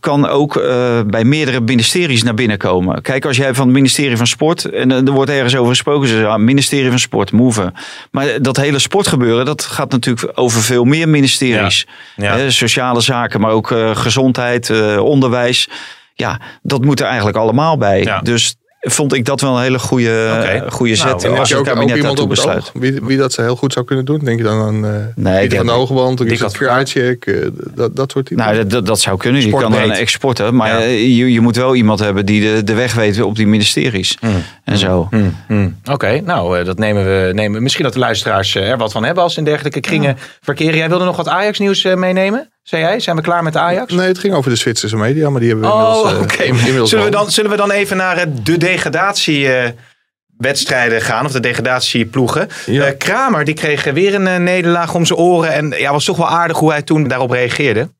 [0.00, 0.62] kan ook
[1.06, 3.02] bij meerdere ministeries naar binnen komen.
[3.02, 6.14] Kijk, als jij van het ministerie van Sport, en er wordt ergens over gesproken, ze
[6.14, 7.72] zeggen, ah, ministerie van Sport, move.
[8.10, 11.86] Maar dat hele sportgebeuren, dat gaat natuurlijk over veel meer ministeries.
[12.16, 12.50] Ja.
[12.50, 15.68] Sociale zaken, maar ook gezondheid, onderwijs.
[16.14, 18.02] Ja, dat moet er eigenlijk allemaal bij.
[18.02, 18.20] Ja.
[18.20, 18.54] Dus
[18.86, 20.70] vond ik dat wel een hele goede, Oké.
[20.70, 21.38] goede Nou, zet.
[21.38, 22.58] als je het ook, ook kabinet iemand op besluit.
[22.58, 24.18] oog wie, wie dat ze heel goed zou kunnen doen?
[24.18, 27.46] Denk je dan aan eh Nee, ik Pieter denk- van de Hogeband, had- Krajcek, eh,
[27.74, 28.44] dat, dat soort typen?
[28.44, 29.42] Nou, dat- dat, dat zou kunnen.
[29.42, 30.78] Je kan een exporter, maar Ja.
[30.80, 34.18] eh, je, je moet wel iemand hebben die de, de weg weet op die ministeries.
[34.64, 35.08] En zo.
[35.48, 35.76] Hmm.
[35.90, 37.62] Oké, nou, eh, dat nemen we, nemen.
[37.62, 40.76] Misschien dat de luisteraars eh, er wat van hebben als ze in dergelijke kringen verkeren.
[40.76, 42.48] Jij wilde nog wat Ajax-nieuws eh, meenemen?
[42.64, 43.00] Zei jij?
[43.00, 43.92] Zijn we klaar met de Ajax?
[43.92, 46.42] Nee, het ging over de Zwitserse media, maar die hebben we Oh, inmiddels, oké.
[46.52, 51.26] inmiddels Zullen, we dan, zullen we dan even naar eh, de degradatiewedstrijden gaan?
[51.26, 52.48] Of de degradatieploegen?
[52.66, 52.86] Ja.
[52.86, 55.52] Eh, Kramer die kreeg weer een nederlaag om zijn oren.
[55.52, 57.90] En ja, was toch wel aardig hoe hij toen daarop reageerde.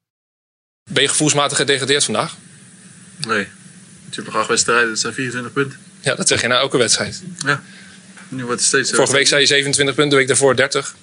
[0.91, 2.37] Ben je gevoelsmatig gedegradeerd vandaag?
[3.29, 3.47] Nee.
[4.25, 5.79] Nog acht wedstrijden, dat zijn 24 punten.
[6.01, 7.23] Ja, dat zeg je na elke wedstrijd.
[7.47, 7.63] Ja.
[8.29, 8.91] Nu wordt het steeds...
[8.91, 10.95] Vorige week zei je 27 punten, de week daarvoor 30.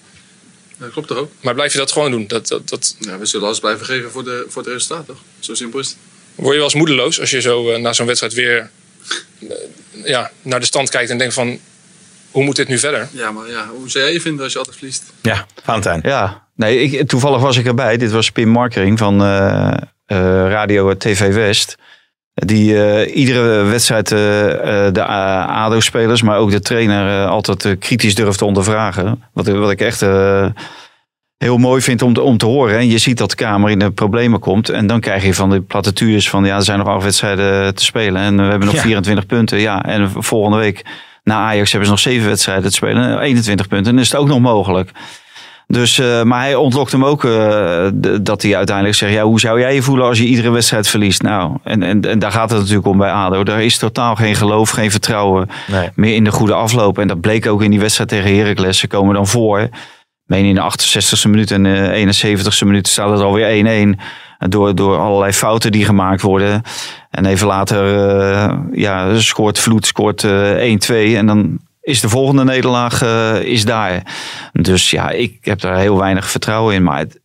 [0.81, 1.31] Dat klopt toch ook?
[1.41, 2.27] Maar blijf je dat gewoon doen?
[2.27, 2.95] Dat, dat, dat...
[2.99, 5.19] Ja, we zullen alles blijven geven voor, de, voor het resultaat, toch?
[5.39, 5.97] Zo simpel is het.
[6.35, 8.69] Word je wel eens moedeloos als je zo eh, na zo'n wedstrijd weer
[9.39, 9.47] eh,
[10.05, 11.59] ja, naar de stand kijkt en denkt van...
[12.31, 13.09] Hoe moet dit nu verder?
[13.11, 15.03] Ja, maar ja, hoe zou jij je vinden als je altijd verliest?
[15.21, 15.99] Ja, Valentijn.
[16.03, 17.97] Ja, Nee, ik, toevallig was ik erbij.
[17.97, 19.71] Dit was Pim Markering van eh,
[20.05, 20.17] eh,
[20.49, 21.77] Radio TV West.
[22.45, 25.05] Die eh, iedere wedstrijd eh, eh, de
[25.45, 29.23] ADO-spelers, maar ook de trainer altijd kritisch durft te ondervragen.
[29.33, 30.05] Wat, wat ik echt
[31.37, 32.77] heel mooi vind om te, om te horen.
[32.77, 34.69] En je ziet dat de Kamer in de problemen komt.
[34.69, 37.83] En dan krijg je van de platitudes van ja, er zijn nog acht wedstrijden te
[37.83, 38.21] spelen.
[38.21, 38.81] En we hebben nog Ja.
[38.81, 39.59] 24 punten.
[39.59, 40.85] Ja, en volgende week
[41.23, 43.19] na Ajax hebben ze nog zeven wedstrijden te spelen.
[43.19, 43.87] 21 punten.
[43.87, 44.91] En dan is het ook nog mogelijk.
[45.71, 47.87] Dus, eh, maar hij ontlokt hem ook eh,
[48.21, 51.21] dat hij uiteindelijk zegt: ja, hoe zou jij je voelen als je iedere wedstrijd verliest?
[51.21, 53.43] Nou, en, en, en daar gaat het natuurlijk om bij Ado.
[53.43, 55.89] Daar is totaal geen geloof, geen vertrouwen Nee.
[55.95, 56.99] meer in de goede afloop.
[56.99, 58.77] En dat bleek ook in die wedstrijd tegen Heracles.
[58.77, 59.69] Ze komen dan voor.
[60.25, 62.07] Meen in de 68e minuut en de
[62.61, 63.99] 71e minuut staat het alweer 1-1.
[64.49, 66.61] Door, door allerlei fouten die gemaakt worden.
[67.09, 71.15] En even later eh, ja, scoort Vloed scoort eh 1-2.
[71.15, 74.03] En dan is de volgende nederlaag eh, is daar.
[74.51, 76.83] Dus ja, ik heb daar heel weinig vertrouwen in.
[76.83, 77.19] Maar het-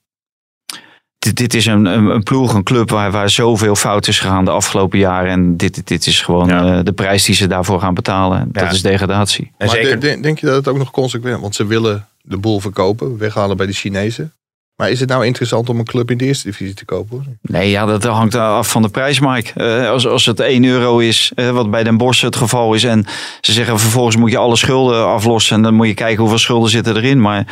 [1.19, 4.45] dit, dit is een, een, een ploeg, een club waar, waar zoveel fout is gegaan
[4.45, 5.31] de afgelopen jaren.
[5.31, 6.79] En dit, dit, dit is gewoon Ja.
[6.79, 8.49] eh, de prijs die ze daarvoor gaan betalen.
[8.53, 9.45] Dat is degradatie.
[9.59, 12.07] En maar zeker, de- de- denk je dat het ook nog consequent Want ze willen
[12.23, 14.33] de boel verkopen, weghalen bij de Chinezen.
[14.77, 17.17] Maar is het nou interessant om een club in de eerste divisie te kopen?
[17.17, 17.25] Hoor?
[17.43, 19.53] Nee, ja, dat hangt af van de prijs, Mike.
[19.53, 22.85] Eh, als, als het 1 euro is, eh, wat bij Den Bosch het geval is.
[22.85, 23.07] En
[23.41, 25.57] ze zeggen vervolgens moet je alle schulden aflossen.
[25.57, 27.21] En dan moet je kijken hoeveel schulden zitten erin.
[27.21, 27.47] Maar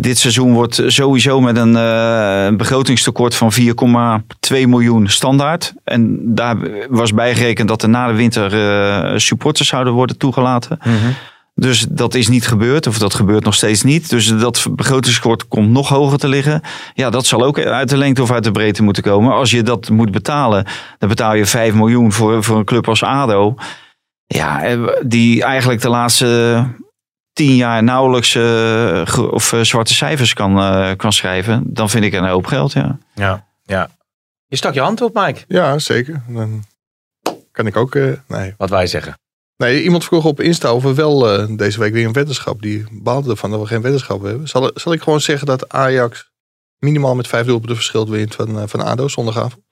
[0.00, 5.74] dit seizoen wordt sowieso met een eh, een begrotingstekort van 4,2 miljoen standaard.
[5.84, 6.56] En daar
[6.88, 10.78] was bijgerekend dat er na de winter eh, supporters zouden worden toegelaten.
[10.82, 10.96] Mhm.
[11.54, 14.10] Dus dat is niet gebeurd, of dat gebeurt nog steeds niet.
[14.10, 16.60] Dus dat begrotingskort komt nog hoger te liggen.
[16.94, 19.32] Ja, dat zal ook uit de lengte of uit de breedte moeten komen.
[19.32, 20.66] Als je dat moet betalen,
[20.98, 23.54] dan betaal je 5 miljoen voor, voor een club als ADO.
[24.26, 26.64] Ja, eh, die eigenlijk de laatste
[27.32, 31.62] tien jaar nauwelijks eh, of eh, zwarte cijfers kan, eh, kan schrijven.
[31.66, 32.98] Dan vind ik een hoop geld, ja.
[33.14, 33.88] ja, ja.
[34.46, 35.40] Je stak je hand op, Mike.
[35.48, 36.22] Ja, zeker.
[36.28, 36.64] Dan
[37.52, 37.94] kan ik ook...
[37.94, 38.54] eh, nee.
[38.56, 39.14] Wat wij zeggen.
[39.56, 42.62] Nee, iemand vroeg op Insta of we wel eh, deze week weer een weddenschap.
[42.62, 44.48] Die baalde ervan dat we geen weddenschap hebben.
[44.48, 46.30] Zal, zal ik gewoon zeggen dat Ajax
[46.78, 49.62] minimaal met vijf doelpunten verschil wint van, eh, van ADO zondagavond?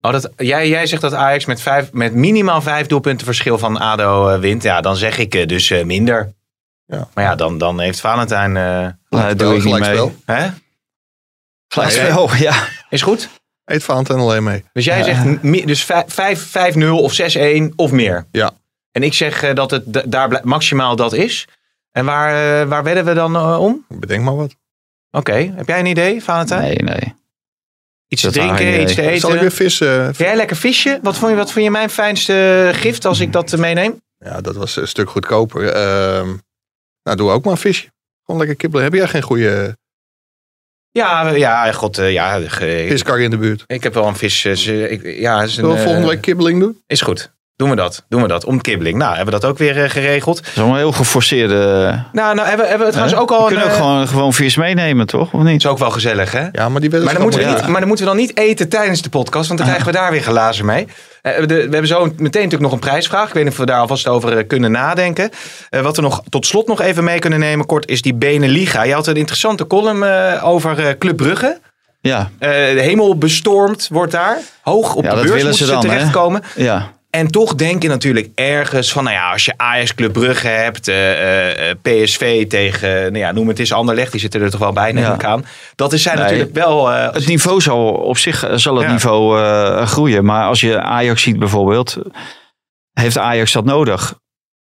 [0.00, 3.76] Oh, dat, jij, jij zegt dat Ajax met, vijf, met minimaal vijf doelpunten verschil van
[3.76, 4.62] ADO eh, wint.
[4.62, 6.34] Ja, dan zeg ik dus eh, minder.
[6.86, 7.08] Ja.
[7.14, 8.56] Maar ja, dan, dan heeft Valentijn...
[8.56, 9.82] eh Nou, doe ik niet mee.
[9.82, 10.14] Gelijkspel.
[10.24, 10.48] hè?
[11.68, 12.68] Gelijkspel, ja.
[12.88, 13.28] Is goed?
[13.64, 14.64] Eet Valentijn alleen mee.
[14.72, 15.04] Dus jij Ja.
[15.04, 18.26] zegt dus vijf- vijf- 5-0 of 6-1 of meer.
[18.32, 18.50] Ja.
[18.92, 21.46] En ik zeg eh, dat het daar maximaal dat is.
[21.90, 23.84] En waar, eh, waar wedden we dan eh, om?
[23.88, 24.56] Bedenk maar wat.
[25.10, 26.62] Oké, heb jij een idee, Valentijn?
[26.62, 27.14] Nee, nee.
[28.08, 29.20] Iets te drinken, iets te eten?
[29.20, 30.04] Zal ik weer vissen?
[30.04, 30.98] Vind jij lekker visje?
[31.02, 34.02] Wat vond je, wat vond je mijn fijnste gift als ik dat meeneem?
[34.18, 35.68] Ja, dat was een stuk goedkoper.
[35.72, 36.26] Ehm,
[37.02, 37.88] nou, doe ook maar een visje.
[38.24, 38.84] Gewoon lekker kibbelen.
[38.84, 39.76] Heb jij geen goede
[40.90, 42.40] Ja, ja, god, ja.
[42.40, 43.64] ge- viskar in de buurt?
[43.66, 44.44] Ik heb wel een vis.
[44.44, 46.82] eh, ik, ja, is een, we volgende week kibbeling doen?
[46.86, 47.32] Is goed.
[47.60, 48.04] Doen we dat.
[48.08, 48.44] Doen we dat.
[48.44, 48.96] Om kibbeling.
[48.98, 50.36] Nou, hebben we dat ook weer eh, geregeld.
[50.36, 51.54] Dat is allemaal heel geforceerde...
[52.12, 53.46] Nou, nou hebben, hebben we trouwens ook We al...
[53.46, 55.32] kunnen een, ook eh, gewoon, gewoon vis meenemen, toch?
[55.32, 55.56] Of niet?
[55.56, 56.46] is ook wel gezellig, hè?
[56.52, 58.68] Ja, maar die Maar dan, moeten we niet, maar dan moeten we dan niet eten
[58.68, 60.86] tijdens de podcast, want dan krijgen we daar weer glazen mee.
[61.22, 63.28] Eh, de- we hebben zo meteen natuurlijk nog een prijsvraag.
[63.28, 65.30] Ik weet niet of we daar alvast over kunnen nadenken.
[65.70, 68.82] Eh, wat we nog tot slot nog even mee kunnen nemen, kort, is die Beneliga.
[68.82, 71.58] Je had een interessante column eh, over eh, Club Brugge.
[72.00, 74.38] Ja, Eh, de hemel bestormd wordt daar.
[74.62, 75.80] Hoog op Ja, de beurs willen moeten ze hè?
[75.80, 76.42] terechtkomen.
[76.56, 76.90] ja.
[77.10, 80.88] En toch denk je natuurlijk ergens van, nou ja, als je Ajax Club Brugge hebt,
[80.88, 84.60] eh, eh, eh, PSV tegen, nou ja, noem het eens Anderlecht, die zitten er toch
[84.60, 85.14] wel bij, neem Ja.
[85.14, 85.44] ik aan.
[85.74, 86.24] Dat is zijn Nee.
[86.24, 86.88] natuurlijk wel...
[86.88, 88.90] Het niveau zal op zich zal het Ja.
[88.92, 89.38] niveau
[89.86, 90.24] groeien.
[90.24, 91.96] Maar als je Ajax ziet bijvoorbeeld,
[92.92, 94.14] heeft Ajax dat nodig?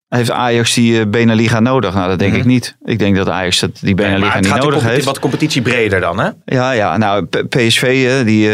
[0.09, 1.95] Heeft Ajax die Beneliga nodig?
[1.95, 2.41] Nou, dat denk Mhm.
[2.41, 2.77] ik niet.
[2.85, 5.05] Ik denk dat Ajax dat, die Nee, Beneliga maar het niet gaat nodig heeft.
[5.05, 6.31] wat competitie breder dan, hè?
[6.45, 6.97] Ja, ja.
[6.97, 8.49] Nou, PSV die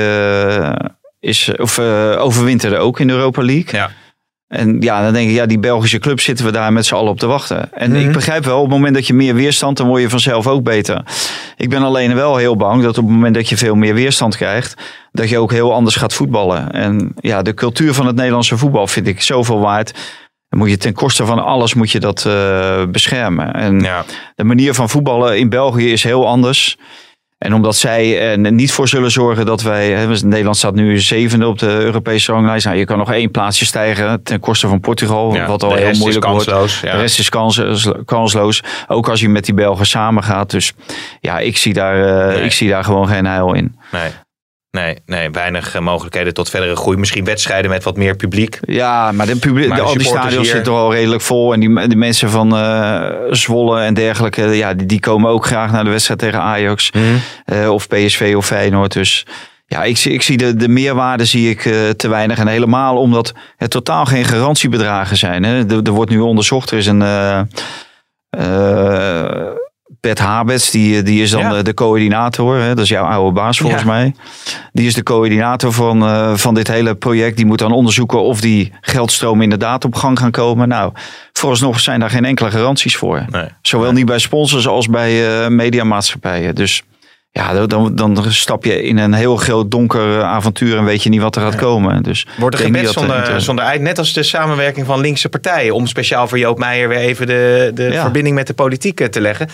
[1.25, 3.81] is of eh, overwinterde ook in de Europa League.
[3.81, 3.91] Ja.
[4.49, 7.11] En ja, dan denk ik, ja, die Belgische club zitten we daar met z'n allen
[7.11, 7.73] op te wachten.
[7.73, 8.01] En Mhm.
[8.01, 10.63] ik begrijp wel, op het moment dat je meer weerstand, dan word je vanzelf ook
[10.63, 11.03] beter.
[11.57, 14.37] Ik ben alleen wel heel bang dat op het moment dat je veel meer weerstand
[14.37, 14.75] krijgt,
[15.13, 16.71] dat je ook heel anders gaat voetballen.
[16.73, 19.93] En ja, de cultuur van het Nederlandse voetbal vind ik zoveel waard.
[20.49, 23.53] Dan moet je ten koste van alles moet je dat eh, beschermen.
[23.55, 24.05] En Ja.
[24.35, 26.77] de manier van voetballen in België is heel anders.
[27.45, 29.91] En omdat zij er niet voor zullen zorgen dat wij...
[29.91, 32.67] hè, Nederland staat nu zevende op de Europese ranglijst.
[32.67, 35.35] Nou, je kan nog één plaatsje stijgen ten koste van Portugal.
[35.35, 36.45] Ja, wat al de heel rest is moeilijk wordt.
[36.45, 36.93] kansloos, ja.
[36.93, 37.63] De rest is kans,
[38.05, 38.63] kansloos.
[38.89, 40.51] Ook als je met die Belgen samengaat.
[40.51, 40.73] Dus
[41.21, 42.45] ja, ik zie daar, eh, Nee.
[42.45, 43.77] ik zie daar gewoon geen heil in.
[43.93, 44.11] Nee.
[44.75, 46.97] Nee, nee, weinig eh, mogelijkheden tot verdere groei.
[46.97, 48.59] Misschien wedstrijden met wat meer publiek.
[48.61, 51.53] Ja, maar, de publiek, Maar de, de al die stadions zitten wel redelijk vol.
[51.53, 55.73] En die, die mensen van eh, Zwolle en dergelijke, ja, die, die komen ook graag
[55.73, 56.91] naar de wedstrijd tegen Ajax.
[56.93, 57.05] Mhm.
[57.45, 58.93] eh, of PSV of Feyenoord.
[58.93, 59.27] Dus
[59.67, 61.61] ja, ik, zie- ik zie de, de meerwaarde zie ik
[61.97, 62.39] te weinig.
[62.39, 65.43] En helemaal omdat het totaal geen garantiebedragen zijn.
[65.45, 65.57] Hè.
[65.71, 66.71] Er, er wordt nu onderzocht.
[66.71, 67.03] Er is een...
[70.01, 71.53] eh eh, Bert Habets, die, die is dan Ja.
[71.53, 72.57] de, de coördinator.
[72.59, 72.69] Hè?
[72.75, 73.89] Dat is jouw oude baas volgens Ja.
[73.89, 74.15] mij.
[74.73, 77.37] Die is de coördinator van, eh, van dit hele project.
[77.37, 80.69] Die moet dan onderzoeken of die geldstromen inderdaad op gang gaan komen.
[80.69, 80.93] Nou,
[81.33, 83.25] vooralsnog zijn daar geen enkele garanties voor.
[83.31, 83.49] Nee.
[83.63, 86.55] Zowel niet bij sponsors als bij eh, mediamaatschappijen.
[86.55, 86.83] Dus
[87.31, 91.09] ja, dan, dan stap je in een heel groot donker eh, avontuur en weet je
[91.09, 92.03] niet wat er gaat komen.
[92.03, 93.83] Dus Wordt er gebed zonder, eh, zonder eind.
[93.83, 95.75] Net als de samenwerking van linkse partijen.
[95.75, 98.03] Om speciaal voor Joop Meijer weer even de, de Ja.
[98.03, 99.49] verbinding met de politiek eh, te leggen.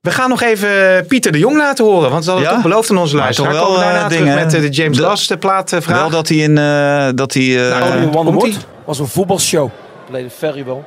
[0.00, 2.10] We gaan nog even Pieter de Jong laten horen.
[2.10, 2.54] Want ze hadden Ja?
[2.54, 3.50] toch beloofd aan onze Maar luisteraar.
[3.52, 5.98] toch wel, Komen daarna eh, terug dingen, met eh, de James de- Last plaat vraag.
[6.00, 6.58] Wel dat hij in...
[6.58, 8.52] eh, dat hij, eh, Only One komt-ie?
[8.52, 9.68] Word was een voetbalshow.
[10.10, 10.82] Played very well.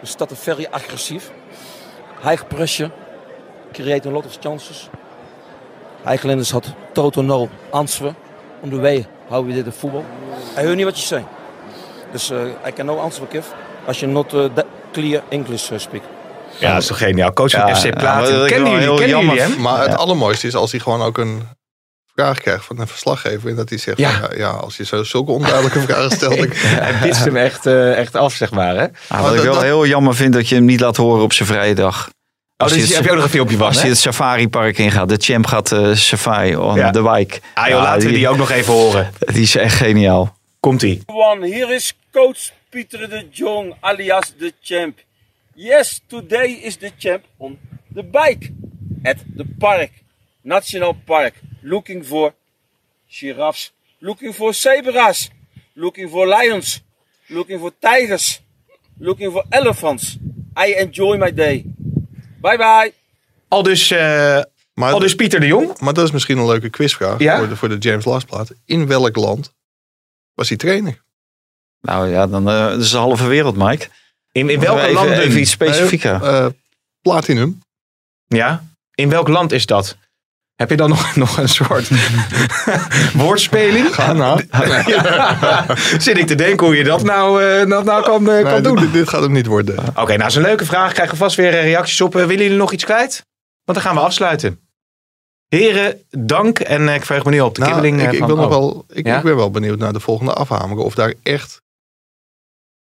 [0.00, 1.30] We started very agressief.
[2.22, 2.90] High pressure.
[3.72, 4.88] Create a lot of chances.
[6.04, 8.14] Highlanders had total no answer
[8.62, 10.04] on the way how we did the football.
[10.58, 11.24] I heard niet wat je zei.
[12.12, 13.48] Dus uh, I can no answer give
[13.86, 14.44] als je not uh,
[14.92, 16.02] clear English uh, speak.
[16.60, 17.32] Ja, dat is toch geniaal.
[17.32, 18.46] Coach van Ja, FC Platen.
[18.46, 19.60] kennen jullie, heel kennen jullie jammer hem?
[19.60, 19.94] Maar het Ja.
[19.96, 21.42] allermooiste is als hij gewoon ook een
[22.14, 23.48] vraag krijgt van een verslaggever.
[23.50, 24.10] En dat hij zegt, Ja.
[24.10, 26.36] ja, ja, ja als je zo, zulke onduidelijke vragen stelt.
[26.42, 28.74] ik- Hij pitst hem echt, eh, echt af, zeg maar.
[28.76, 28.82] Hè?
[28.84, 30.96] Ah, Maar wat ik dat- wel dat- heel jammer vind dat je hem niet laat
[30.96, 32.08] horen op zijn vrije dag.
[32.58, 35.08] Oh, dus heb je ook nog een filmpje van, Als hij het safaripark ingaat.
[35.08, 36.90] De champ gaat eh, safari on Ja.
[36.90, 37.40] the bike.
[37.54, 39.12] Ah joh, Ja, laten we die ook nog even horen.
[39.32, 40.36] Die is echt geniaal.
[40.60, 41.02] Komt-ie.
[41.40, 42.38] Here is coach
[42.70, 44.98] Pieter de Jong alias the champ.
[45.56, 47.58] Yes, today is the champ on
[47.90, 48.52] the bike
[49.04, 49.90] at the park,
[50.42, 52.34] National Park, looking for
[53.08, 55.30] giraffes, looking for zebras,
[55.74, 56.82] looking for lions,
[57.28, 58.40] looking for tigers,
[58.98, 60.18] looking for elephants.
[60.56, 61.64] I enjoy my day.
[62.40, 62.92] Bye bye.
[63.48, 64.42] Al dus, eh,
[64.74, 65.80] Maar, al dus Pieter de Jong.
[65.80, 67.38] maar dat is misschien een leuke quizvraag Ja?
[67.38, 68.52] voor, de, voor de James Last plaat.
[68.64, 69.54] In welk land
[70.34, 71.02] was hij trainer?
[71.80, 73.88] Nou ja, dan eh dat is de halve wereld, Mike.
[74.36, 75.18] In, in welke even, landen?
[75.20, 76.22] Even iets specifieker.
[76.22, 76.46] Eh,
[77.02, 77.60] Platinum.
[78.26, 78.64] Ja?
[78.94, 79.96] In welk land is dat?
[80.54, 81.88] Heb je dan nog, nog een soort
[83.22, 83.94] woordspeling?
[83.94, 84.38] Ghana.
[84.86, 85.66] Ja.
[85.98, 88.60] Zit ik te denken hoe je dat nou, eh, dat nou kan, eh, kan Nee,
[88.60, 88.76] doen.
[88.80, 89.78] dit, dit gaat hem niet worden.
[89.94, 90.92] Oké, nou is een leuke vraag.
[90.92, 92.14] Krijgen we vast weer eh, reacties op.
[92.16, 93.24] Eh, willen jullie nog iets kwijt?
[93.64, 94.60] Want dan gaan we afsluiten.
[95.48, 96.58] Heren, dank.
[96.58, 98.00] En eh, ik vraag me nu op de Nou, kibbeling.
[98.00, 98.50] ik, eh, ik, van- ben nog oh.
[98.50, 99.16] wel, ik, Ja?
[99.16, 100.84] ik ben wel benieuwd naar de volgende afhameren.
[100.84, 101.62] Of daar echt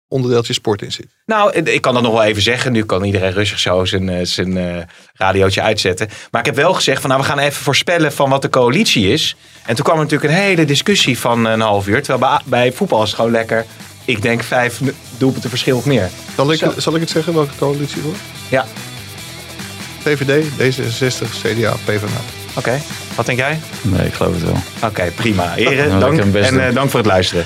[0.08, 1.06] onderdeeltje sport in zit.
[1.26, 2.72] Nou, eh, ik kan dat nog wel even zeggen.
[2.72, 4.82] Nu kan iedereen rustig zo zijn, eh, zijn eh,
[5.14, 6.08] radiootje uitzetten.
[6.30, 9.12] Maar ik heb wel gezegd van nou, we gaan even voorspellen van wat de coalitie
[9.12, 9.36] is.
[9.66, 12.02] En toen kwam er natuurlijk een hele discussie van een half uur.
[12.02, 13.64] Terwijl bij, bij voetbal is het gewoon lekker.
[14.04, 14.80] Ik denk vijf
[15.18, 16.08] doelpunten verschil of meer.
[16.36, 16.72] Zal ik, Zo.
[16.76, 18.18] zal ik het zeggen welke coalitie wordt?
[18.48, 18.66] Ja,
[20.02, 22.20] VVD, D66, CDA, PvdA.
[22.56, 22.80] oké.
[23.14, 23.58] Wat denk jij?
[23.82, 24.56] Nee, ik geloof het wel.
[24.90, 25.52] Oké, prima.
[25.52, 26.34] Heren, Nou, dank.
[26.34, 27.44] En eh, dank voor het luisteren.